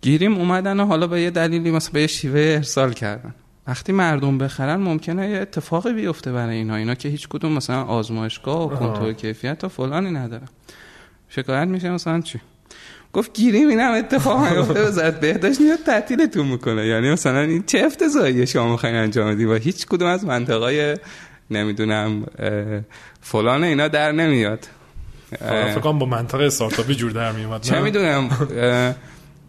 [0.01, 3.35] گیریم اومدن و حالا به یه دلیلی مثلا به یه شیوه ارسال کردن.
[3.67, 6.77] وقتی مردم بخرن ممکنه یه اتفاقی بیفته برای اینا.
[6.77, 10.49] اینا که هیچ کدوم مثلا آزمایشگاه و کنترل کیفیت و فلانی ندارن.
[11.29, 12.41] شکایت میشه مثلا چی؟
[13.13, 16.87] گفت گیریم این هم اتفاق میفته وزارت بهداشت میاد تعطیلتون می‌کنه.
[16.87, 20.97] یعنی مثلا این چه افتضاحیه شما می‌خواین انجام بدید و هیچ کدوم از منطقای
[21.51, 22.27] نمی‌دونم
[23.21, 24.67] فلان اینا در نمیاد.
[25.41, 28.29] فکر با منطقه استارتاپی جور در میومد چه می‌دونم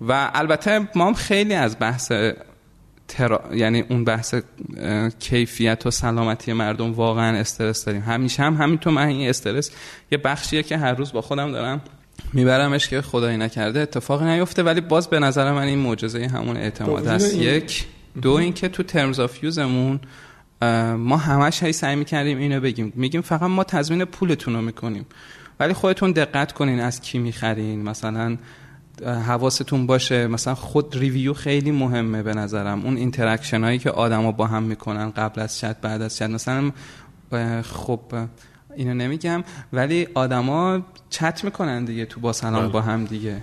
[0.01, 2.11] و البته ما هم خیلی از بحث
[3.07, 3.43] ترا...
[3.53, 4.36] یعنی اون بحث
[5.19, 8.01] کیفیت و سلامتی مردم واقعا استرس داریم.
[8.01, 9.71] همیشه هم همینطور من این استرس
[10.11, 11.81] یه بخشیه که هر روز با خودم دارم
[12.33, 14.63] میبرمش که خدایی نکرده اتفاقی نیفته.
[14.63, 17.36] ولی باز به نظر من این معجزه همون اعتماد است.
[17.36, 17.86] یک.
[18.21, 19.99] دو اینکه تو terms of use مون
[20.97, 22.93] ما همش هی سعی می‌کردیم اینو بگیم.
[22.95, 25.05] میگیم فقط ما تضمین پولتون رو می‌کنیم.
[25.60, 27.84] ولی خودتون دقت کنین از کی می‌خرین.
[27.84, 28.38] مثلا
[29.06, 30.28] حواستون باشه.
[30.28, 32.86] مثلا خود review خیلی مهمه به نظرم.
[32.86, 36.30] اون interaction هایی که آدما با هم می‌کنن قبل از چت بعد از چت.
[36.30, 36.72] مثلا
[37.64, 38.01] خب
[38.76, 39.43] اینو نمیگم
[39.74, 42.72] ولی آدما چت می‌کنن دیگه تو با سلام بله.
[42.72, 43.41] با هم دیگه.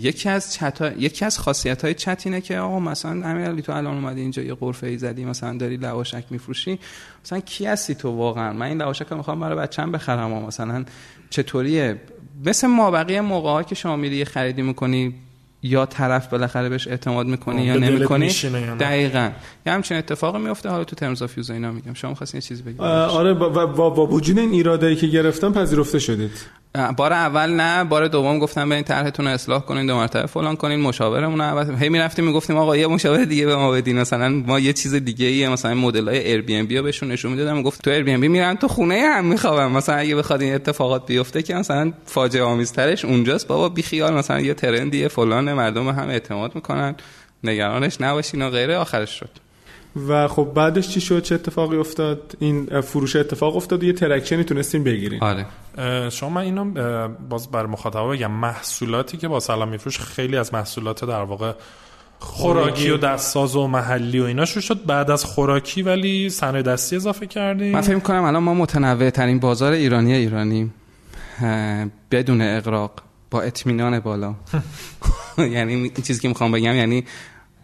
[0.00, 3.94] یکی از چت یکی از خاصیت های چت اینه که آقا مثلا امیرعلی تو الان
[3.94, 6.78] اومدی اینجا یه قرفه ای زدی مثلا داری لواشک میفروشی.
[7.24, 10.84] مثلا کی هستی تو واقعا؟ من این لواشک رو می‌خوام برای بچه‌م بخرم و مثلا
[11.30, 12.00] چطوریه؟
[12.44, 15.14] مثل ما بقیه موقع ها که شما میری خریدی می‌کنی
[15.62, 18.28] یا طرف بالاخره بهش اعتماد می‌کنی یا نمی‌کنی؟
[18.80, 19.30] دقیقا.
[19.66, 21.94] یه همچین اتفاق میفته حالا تو terms of use اینا میگم.
[21.94, 25.98] شما خواستین یه چیزی بگید؟ آره با, با, با وجود این ایرادایی که گرفتم پذیرفته
[25.98, 26.63] شدید.
[26.96, 30.80] بار اول نه بار دوم گفتم برین طرحتون رو اصلاح کنین دو مرتبه فلان کنین
[30.80, 34.58] مشاورمون رو عوض هی می‌رفتیم می‌گفتیم آقا یه مشاور دیگه به ما بدین مثلا ما
[34.58, 38.54] یه چیز دیگه ای مثلا مدل های Airbnb بهشون نشون می‌دادم گفت تو Airbnb میرن
[38.56, 43.48] تو خونه هم میخوابم مثلا اگه بخواد این اتفاقات بیفته که مثلا فاجعه آمیزترش اونجاست
[43.48, 46.94] بابا بی خیال مثلا یه trend ی فلان مردم هم اعتماد می‌کنن
[47.44, 49.43] نگرانش نباشین و غیره آخرش شد.
[50.08, 54.44] و خب بعدش چی شد؟ چه اتفاقی افتاد؟ این فروش اتفاق افتاد و یه ترکشنی
[54.44, 55.46] تونستین بگیرین آره.
[56.10, 61.04] شما من اینو باز بر مخاطبا بگم محصولاتی که با سلام میفروش خیلی از محصولات
[61.04, 61.52] در واقع
[62.18, 64.86] خوراکی و دستساز و محلی و اینا شد.
[64.86, 67.72] بعد از خوراکی ولی صنایع دستی اضافه کردیم.
[67.72, 70.70] من فکر کنم الان ما متنوع ترین بازار ایرانی ایرانی
[72.10, 74.34] بدون اقراق با اطمینان بالا.
[75.38, 77.04] یعنی این چیزی که می‌خوام بگم یعنی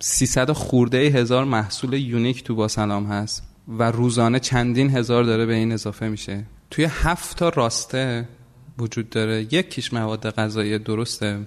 [0.03, 5.55] 300 خورده هزار محصول یونیک تو با سلام هست و روزانه چندین هزار داره به
[5.55, 6.45] این اضافه میشه.
[6.71, 8.29] توی هفت تا راسته
[8.79, 9.43] وجود داره.
[9.43, 11.39] یک کیش مواد غذایی درسته.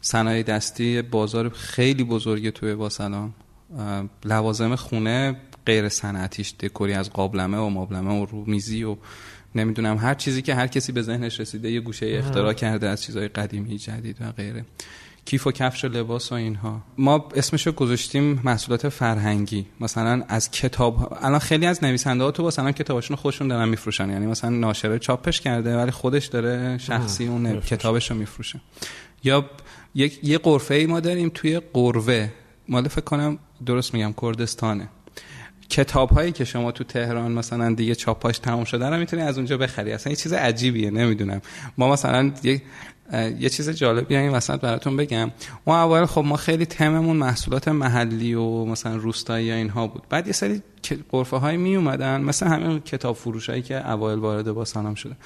[0.00, 3.34] صنایع دستی بازار خیلی بزرگه توی با سلام.
[4.24, 8.96] لوازم خونه غیر صنعتیش دکوری از قابلمه و مابلمه و رومیزی و
[9.54, 13.28] نمی‌دونم هر چیزی که هر کسی به ذهنش رسیده یه گوشه اختراع کرده از چیزهای
[13.28, 14.64] قدیمی جدید و غیره.
[15.24, 16.82] کیف و کفش و لباس و اینها.
[16.98, 19.66] ما اسمشو گذاشتیم محصولات فرهنگی.
[19.80, 24.10] مثلا از کتاب الان خیلی از نویسنده ها تو مثلا کتابشون خودشون دارن میفروشن.
[24.10, 28.60] یعنی مثلا ناشره چاپش کرده ولی خودش داره شخصی اون کتابش رو میفروشه.
[29.24, 29.50] یا
[29.94, 32.28] یک یه قرفه ای ما داریم توی قروه
[32.68, 34.88] مال فکر کنم درست میگم کردستانه.
[35.68, 39.56] کتاب هایی که شما تو تهران مثلا دیگه چاپاش تمام شده رو می‌تونی از اونجا
[39.56, 39.92] بخری.
[39.92, 41.40] اصلا یه چیز عجیبیه نمی‌دونم.
[41.78, 42.62] ما مثلا یک
[43.12, 45.30] یه چیز جالبی این وسط براتون بگم.
[45.66, 50.02] ما اول خب ما خیلی تممون محصولات محلی و مثلا روستایی یا اینها بود.
[50.08, 50.62] بعد یه سری
[51.10, 55.16] قرفه های می اومدن مثلا همین کتاب فروش هایی که اوایل وارد با سلام شده.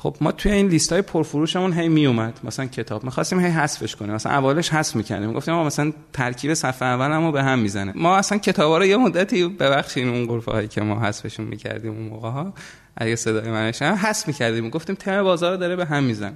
[0.00, 3.04] خب ما توی این لیست های پرفروشمون هی می اومد مثلا کتاب.
[3.04, 4.14] می‌خواستیم هی حذفش کنیم.
[4.14, 7.92] مثلا اولش حذف می‌کنیم گفتیم ما مثلا ترکیب صفحه اولمو به هم می‌زنه.
[7.96, 12.08] ما اصلا کتابا رو یه مدتی ببخشید اون قرفه هایی که ما حذفشون می‌کردیم اون
[12.08, 12.52] موقع ها
[12.96, 14.70] اگه صدای منش هم حذف می‌کردیم.
[14.70, 16.34] گفتیم تم بازار داره به هم می‌زنه.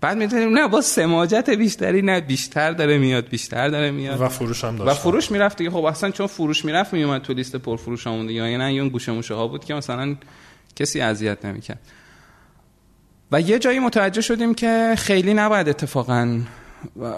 [0.00, 4.20] بعد می‌تونیم نه با سماجت بیشتری نه بیشتر داره میاد بیشتر داره میاد.
[4.20, 4.90] و فروش هم داشت.
[4.90, 5.70] و فروش می‌رفت دیگه.
[5.70, 8.40] خب اصلا چون فروش می‌رفت میومد تو لیست پرفروشامون دیگه.
[8.40, 10.16] یعنی نه اون گوشه موشه ها بود که مثلا
[10.76, 11.80] کسی اذیت نمی‌کرد.
[13.32, 16.40] و یه جایی متوجه شدیم که خیلی نباید اتفاقا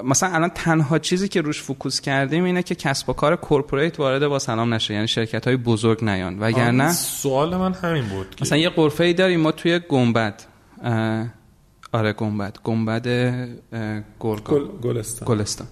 [0.04, 4.26] مثلا الان تنها چیزی که روش focus کردیم اینه که کسب و کار corporate وارد
[4.26, 4.94] باسلام نشه.
[4.94, 6.38] یعنی شرکت های بزرگ نیان.
[6.38, 10.42] وگرنه سوال من همین بود مثلا یه قرفه ای داریم ما توی گنبد.
[11.92, 13.06] آره گنبد گنبد
[14.20, 14.38] گل...
[14.82, 15.28] گلستان.
[15.28, 15.66] گلستان.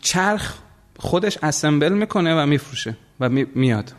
[0.00, 0.54] چرخ
[0.98, 3.46] خودش اسمبل می‌کنه و میفروشه و می...
[3.54, 3.92] میاد.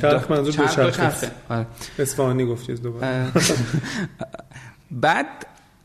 [0.00, 1.30] چرخ منظور چرخ دو چرخه.
[1.48, 1.66] آره.
[1.98, 3.32] اصفهانی گفتید دوباره.
[4.90, 5.26] بعد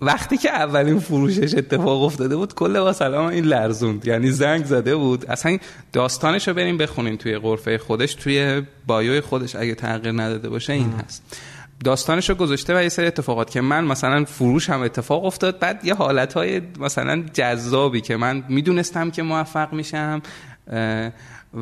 [0.02, 4.08] وقتی که اولین فروشش اتفاق افتاده بود کل با سلام این لرزوند.
[4.08, 5.26] یعنی زنگ زده بود.
[5.26, 5.58] اصلا
[5.94, 9.56] داستانش رو بریم بخونین توی قرفه خودش توی بایوی خودش.
[9.56, 11.42] اگه تغییر نداده باشه این هست.
[11.84, 15.86] داستانش رو گذاشته و یه سری اتفاقات که من مثلا فروش هم اتفاق افتاد بعد
[15.86, 20.22] یه حالت های مثلا جذابی که من می‌دونستم که موفق میشم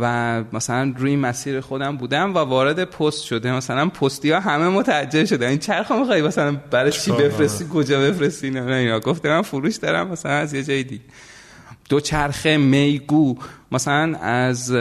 [0.02, 3.52] و مثلا روی مسیر خودم بودم و وارد پست شده.
[3.52, 5.48] مثلا پستی ها همه متعجب شده.
[5.48, 9.00] این چرخ می‌خوای مثلا برای چی بفرستی کجا بفرستی نه اینا.
[9.00, 11.04] گفته من فروش دارم مثلا از یه جای دیگه.
[11.90, 13.38] دوچرخه میگو.
[13.72, 14.72] مثلا از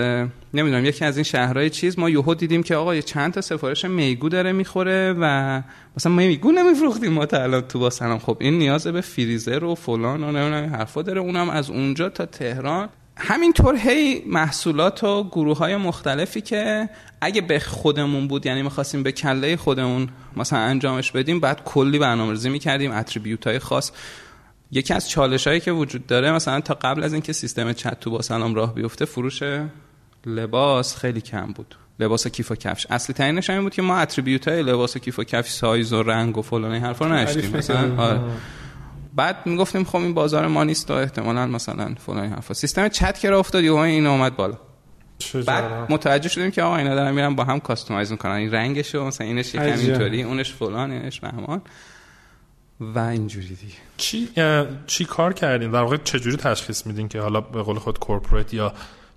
[0.56, 4.28] نمی‌دونم یکی از این شهرهای چیز ما یهو دیدیم که آقا چند تا سفارش میگو
[4.28, 5.62] داره می‌خوره و
[5.96, 8.18] مثلا میگو نمیفروختیم ما تا الان تو با سلام.
[8.18, 11.20] خب این نیاز به فریزر و فلان و نمی‌دونم حرفا داره.
[11.20, 12.88] اونم از اونجا تا تهران.
[13.18, 16.88] همینطور هی محصولات و گروه های مختلفی که
[17.20, 22.30] اگه به خودمون بود یعنی می‌خواستیم به کله خودمون مثلا انجامش بدیم بعد کلی برنامه
[22.30, 23.90] ریزی می‌کردیم اتریبیوت های خاص.
[24.70, 28.10] یکی از چالش هایی که وجود داره مثلا تا قبل از اینکه سیستم چت تو
[28.10, 29.42] باسلام راه بیفته فروش
[30.26, 31.74] لباس خیلی کم بود.
[32.00, 32.86] لباس کیف و کفش.
[32.90, 36.38] اصلی ترینش این بود که ما attribute های لباس کیف و کفش سایز و رنگ
[36.38, 38.20] و فلان این حرفا نشدیم مثلا آره.
[39.14, 42.54] بعد می‌گفتیم خب این بازار ما نیست و احتمالا مثلا فلان حرفا.
[42.54, 44.58] سیستم چت که افتاد یهو این اومد بالا.
[45.46, 48.32] بعد متوجه شدیم که آقا اینا دارن میرن با هم customize می‌کنن.
[48.32, 51.62] این رنگشو مثلا اینش یکم اینطوری اونش فلان اینش بهمان
[52.80, 53.74] و اینجوری دیگه.
[53.96, 54.28] چی
[54.86, 58.54] چی کار کردین؟ در واقع چه جوری تشخیص میدین که حالا به قول خود corporate
[58.54, 58.72] یا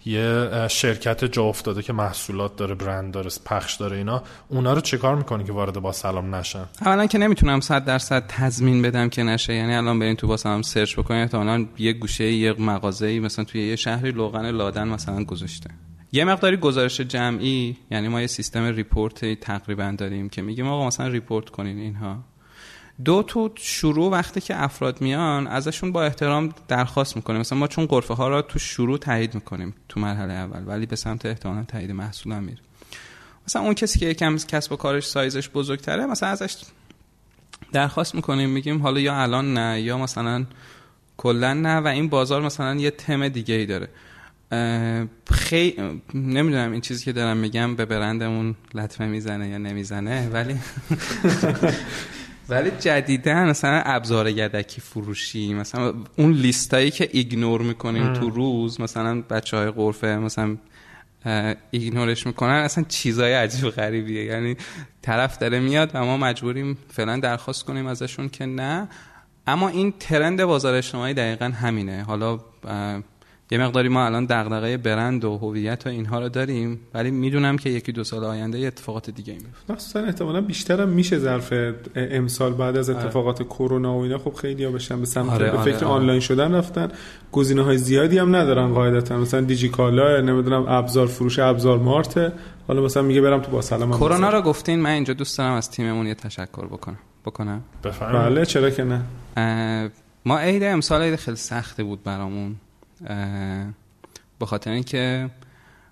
[0.06, 4.24] یه شرکت جا افتاده که محصولات داره برند داره پخش داره اینا.
[4.48, 9.10] اونا رو چیکار می‌کنی که وارد باسلام نشن؟ اولا که نمی‌تونم 100 درصد تضمین بدم
[9.10, 9.54] که نشه.
[9.54, 13.76] یعنی الان برین تو باسلام search بکنین احتمالاً یه گوشه یه مغازه‌ای مثلا توی یه
[13.76, 15.70] شهری روغن لادن مثلا گذاشته.
[16.12, 21.08] یه مقداری گزارش جمعی یعنی ما یه سیستم report تقریبا داریم که میگیم آقا مثلا
[21.08, 22.24] report کنین اینها.
[23.06, 27.40] دو تو شروع وقتی که افراد میان ازشون با احترام درخواست می‌کنیم.
[27.40, 30.96] مثلا ما چون قرفه ها را تو شروع تایید می‌کنیم تو مرحله اول ولی به
[30.96, 32.60] سمت احتمالا تایید محصول هم میره
[33.48, 36.56] مثلا اون کسی که یکم کسب و کارش سایزش بزرگتره مثلا ازش
[37.72, 40.46] درخواست می‌کنیم میگیم حالا یا الان نه یا مثلا
[41.18, 43.90] کلا نه و این بازار مثلا یه تم دیگه ای داره
[45.32, 50.56] خیلی نمی‌دونم این چیزی که دارم میگم به برندمون لطمه می‌زنه یا نمی‌زنه ولی
[52.50, 59.22] ولی جدیدا مثلا ابزار یدکی فروشی مثلا اون لیستایی که ایگنور می‌کنیم تو روز مثلا
[59.22, 60.58] بچه های قرفه مثلا
[61.72, 64.24] ایگنورش می‌کنن اصلا چیزای عجیب غریبیه.
[64.24, 64.58] یعنی
[65.02, 68.88] طرف داره میاد و ما مجبوریم فعلا درخواست کنیم ازشون که نه.
[69.48, 72.04] اما این ترند بازار اجتماعی دقیقا همینه.
[72.04, 72.40] حالا
[73.52, 77.70] یه مقداری ما الان دغدغه برند و هویت و اینها رو داریم ولی می‌دونم که
[77.70, 81.54] یکی دو سال آینده اتفاقات دیگه میفته مخصوصا احتمالا بیشتر هم میشه ظرف
[81.96, 83.00] امسال بعد از آره.
[83.00, 84.18] اتفاقات کرونا و اینا.
[84.18, 86.92] خب خیلی ها بشن به سمت آره، به آره، فکر آنلاین شدن رفتن.
[87.32, 89.18] گزینه های زیادی هم ندارن قاعدتا.
[89.18, 92.34] مثلا دیجیکالا نمی‌دونم ابزار فروش ابزار مارت.
[92.68, 95.72] حالا مثلا میگه برم تو با سلام کرونا رو گفتین من اینجا دوست دارم از
[95.72, 97.00] تیممون یه تشکر بکنم.
[97.26, 97.64] بکنم؟
[98.14, 99.92] بله چرا که نه.
[100.26, 102.56] ما عید امسال عید خیلی سخته بود برامون.
[104.40, 105.30] به خاطر اینکه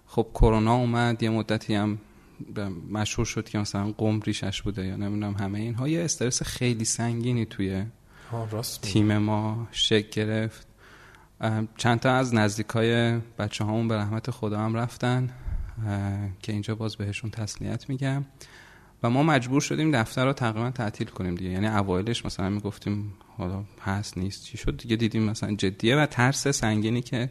[0.08, 2.00] خب کرونا اومد یه مدتی هم
[2.92, 5.88] مشهور شد که مثلا قم ریشش بوده یا نمی‌دونم همه اینها.
[5.88, 7.86] یه استرس خیلی سنگینی توی
[8.82, 10.68] تیم ما شکل گرفت.
[11.78, 15.30] چند تا از نزدیک های بچه هامون به رحمت خدا هم رفتن
[16.42, 18.26] که اینجا باز بهشون تسلیت میگم.
[19.04, 21.52] و ما مجبور شدیم دفتر رو تقریبا تعطیل کنیم دیگه.
[21.52, 26.48] یعنی اوایلش مثلا می‌گفتیم حالا هست نیست چی شد؟ دیگه دیدیم مثلا جدیه و ترس
[26.48, 27.30] سنگینی که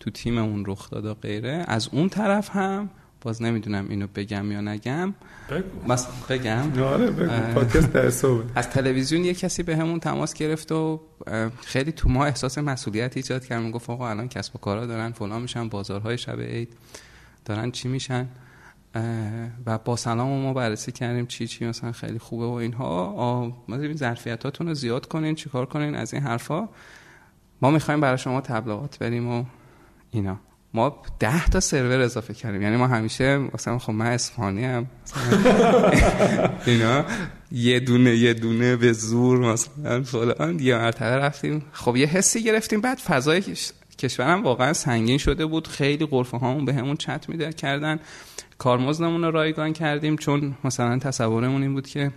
[0.00, 1.64] تو تیممون رخ داد و غیره.
[1.68, 5.14] از اون طرف هم باز نمی‌دونم اینو بگم یا نگم.
[5.50, 5.96] بگو.
[6.28, 6.82] بگم.
[6.82, 7.54] آره بگو.
[7.54, 8.24] پادکست
[8.54, 11.00] از تلویزیون یه کسی به همون تماس گرفت و
[11.64, 13.70] خیلی تو ما احساس مسئولیت ایجاد کرد.
[13.70, 16.76] گفت آقا الان کسب و کارا دارن فلان میشن بازارهای شب عید
[17.44, 18.26] دارن چی میشن؟
[19.66, 23.56] و با سلام ما بررسی کردیم چی چی مثلا خیلی خوبه و اینها.
[23.68, 26.68] ما ظرفیتاتون رو زیاد کنین چیکار کنین از این حرفا.
[27.62, 29.44] ما می‌خوایم برای شما تبلیغات بریم و
[30.10, 30.40] اینا.
[30.74, 32.62] ما ده تا سرور اضافه کردیم.
[32.62, 34.86] یعنی ما همیشه مثلا خب من اسپانی هم
[36.66, 37.04] اینا.
[37.52, 40.58] یه دونه یه دونه به زور مثلا فلان.
[40.58, 41.62] یه مرتبه رفتیم.
[41.72, 42.80] خب یه حسی گرفتیم.
[42.80, 43.42] بعد فضای
[43.98, 45.68] کشورم واقعا سنگین شده بود.
[45.68, 48.00] خیلی قرفه هامون به همون چت میده کردن.
[48.62, 52.10] کارمزدمون رو رایگان کردیم چون مثلا تصورمون این بود که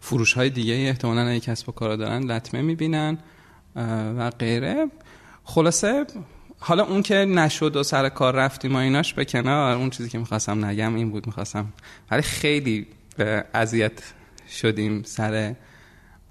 [0.00, 3.18] فروش های دیگه احتمالا اگه کسب و کارا دارن لطمه می‌بینن
[4.18, 4.86] و غیره.
[5.44, 6.06] خلاصه
[6.58, 10.18] حالا اون که نشد و سر کار رفتیم و ایناش به کنار اون چیزی که
[10.18, 11.72] می‌خواستم نگم این بود می‌خواستم.
[12.10, 12.86] ولی خیلی
[13.54, 14.12] اذیت
[14.50, 15.54] شدیم سر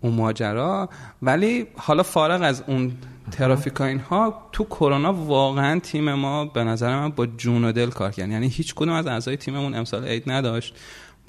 [0.02, 0.90] اون ماجرا.
[1.22, 2.92] ولی حالا فارغ از اون
[3.32, 8.12] ترافیک اینها تو کرونا واقعا تیم ما به نظر من با جون و دل کار
[8.12, 8.30] کرد.
[8.30, 10.76] یعنی هیچ کدوم از اعضای تیممون امسال عید نداشت.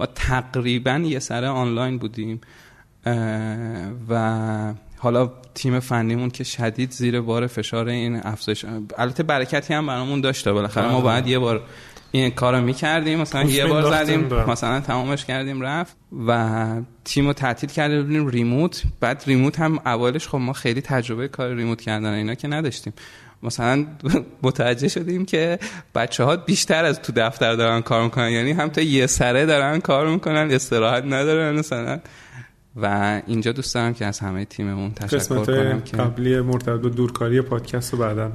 [0.01, 2.41] ما تقریبا یه سره آنلاین بودیم.
[4.09, 8.65] و حالا تیم فنیمون که شدید زیر بار فشار این افزایش
[8.99, 10.93] البته برکتی هم برامون داشته بالاخره.
[10.93, 11.63] ما باید یه بار
[12.13, 15.97] این کارو می‌کردیم مثلا یه بار زدیم مثلا تمامش کردیم رفت
[16.29, 16.69] و
[17.05, 18.83] تیم رو تعطیل کرده بودیم ریموت.
[19.01, 22.93] بعد ریموت هم اولش خب ما خیلی تجربه کار ریموت کردن اینا که نداشتیم.
[23.43, 23.87] مثلا
[24.43, 25.59] متوجه شدیم که
[25.95, 28.31] بچه ها بیشتر از تو دفتر دارن کار می‌کنن.
[28.31, 32.01] یعنی هم تا یه سره دارن کار می‌کنن استراحت ندارن مثلا.
[32.77, 37.93] و اینجا دوست دارم که از همه تیممون تشکر کنم که قبلی مرتبط دورکاری پادکست
[37.93, 38.33] رو بعدا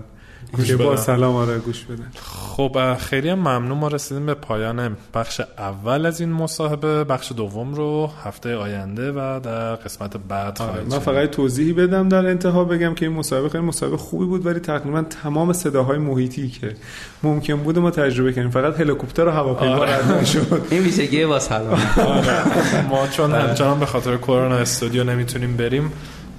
[0.66, 2.12] یه با سلام آره گوش بدن
[2.56, 7.04] خب خیلی ممنون ما رسیدیم به پایان بخش اول از این مصاحبه.
[7.04, 12.26] بخش دوم رو هفته آینده و در قسمت بعد آره من فقط توضیحی بدم در
[12.26, 16.76] انتها بگم که این مصاحبه خیلی مصاحبه خوبی بود ولی تقریبا تمام صداهای محیطی که
[17.24, 18.52] ممکن بود ما تجربه کردیم.
[18.52, 19.96] فقط هلیکوپتر و هواپیما آره.
[19.96, 20.62] رد نشد.
[20.72, 22.88] این ویژگی با سلام آره.
[22.89, 25.91] ما چون همچنان به خاطر کرونا استودیو نمی‌تونیم بریم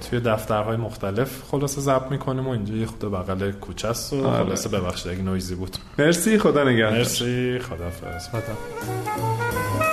[0.09, 4.43] توی دفترهای مختلف خلاصه ضبط می‌کنیم و اینجا یه خود بغل کوچه است و آره.
[4.43, 5.77] خلاصه ببخشید اگه نویزی بود.
[5.97, 6.97] مرسی خدا نگهدار.
[6.97, 7.89] مرسی خدا
[8.31, 9.86] خدا.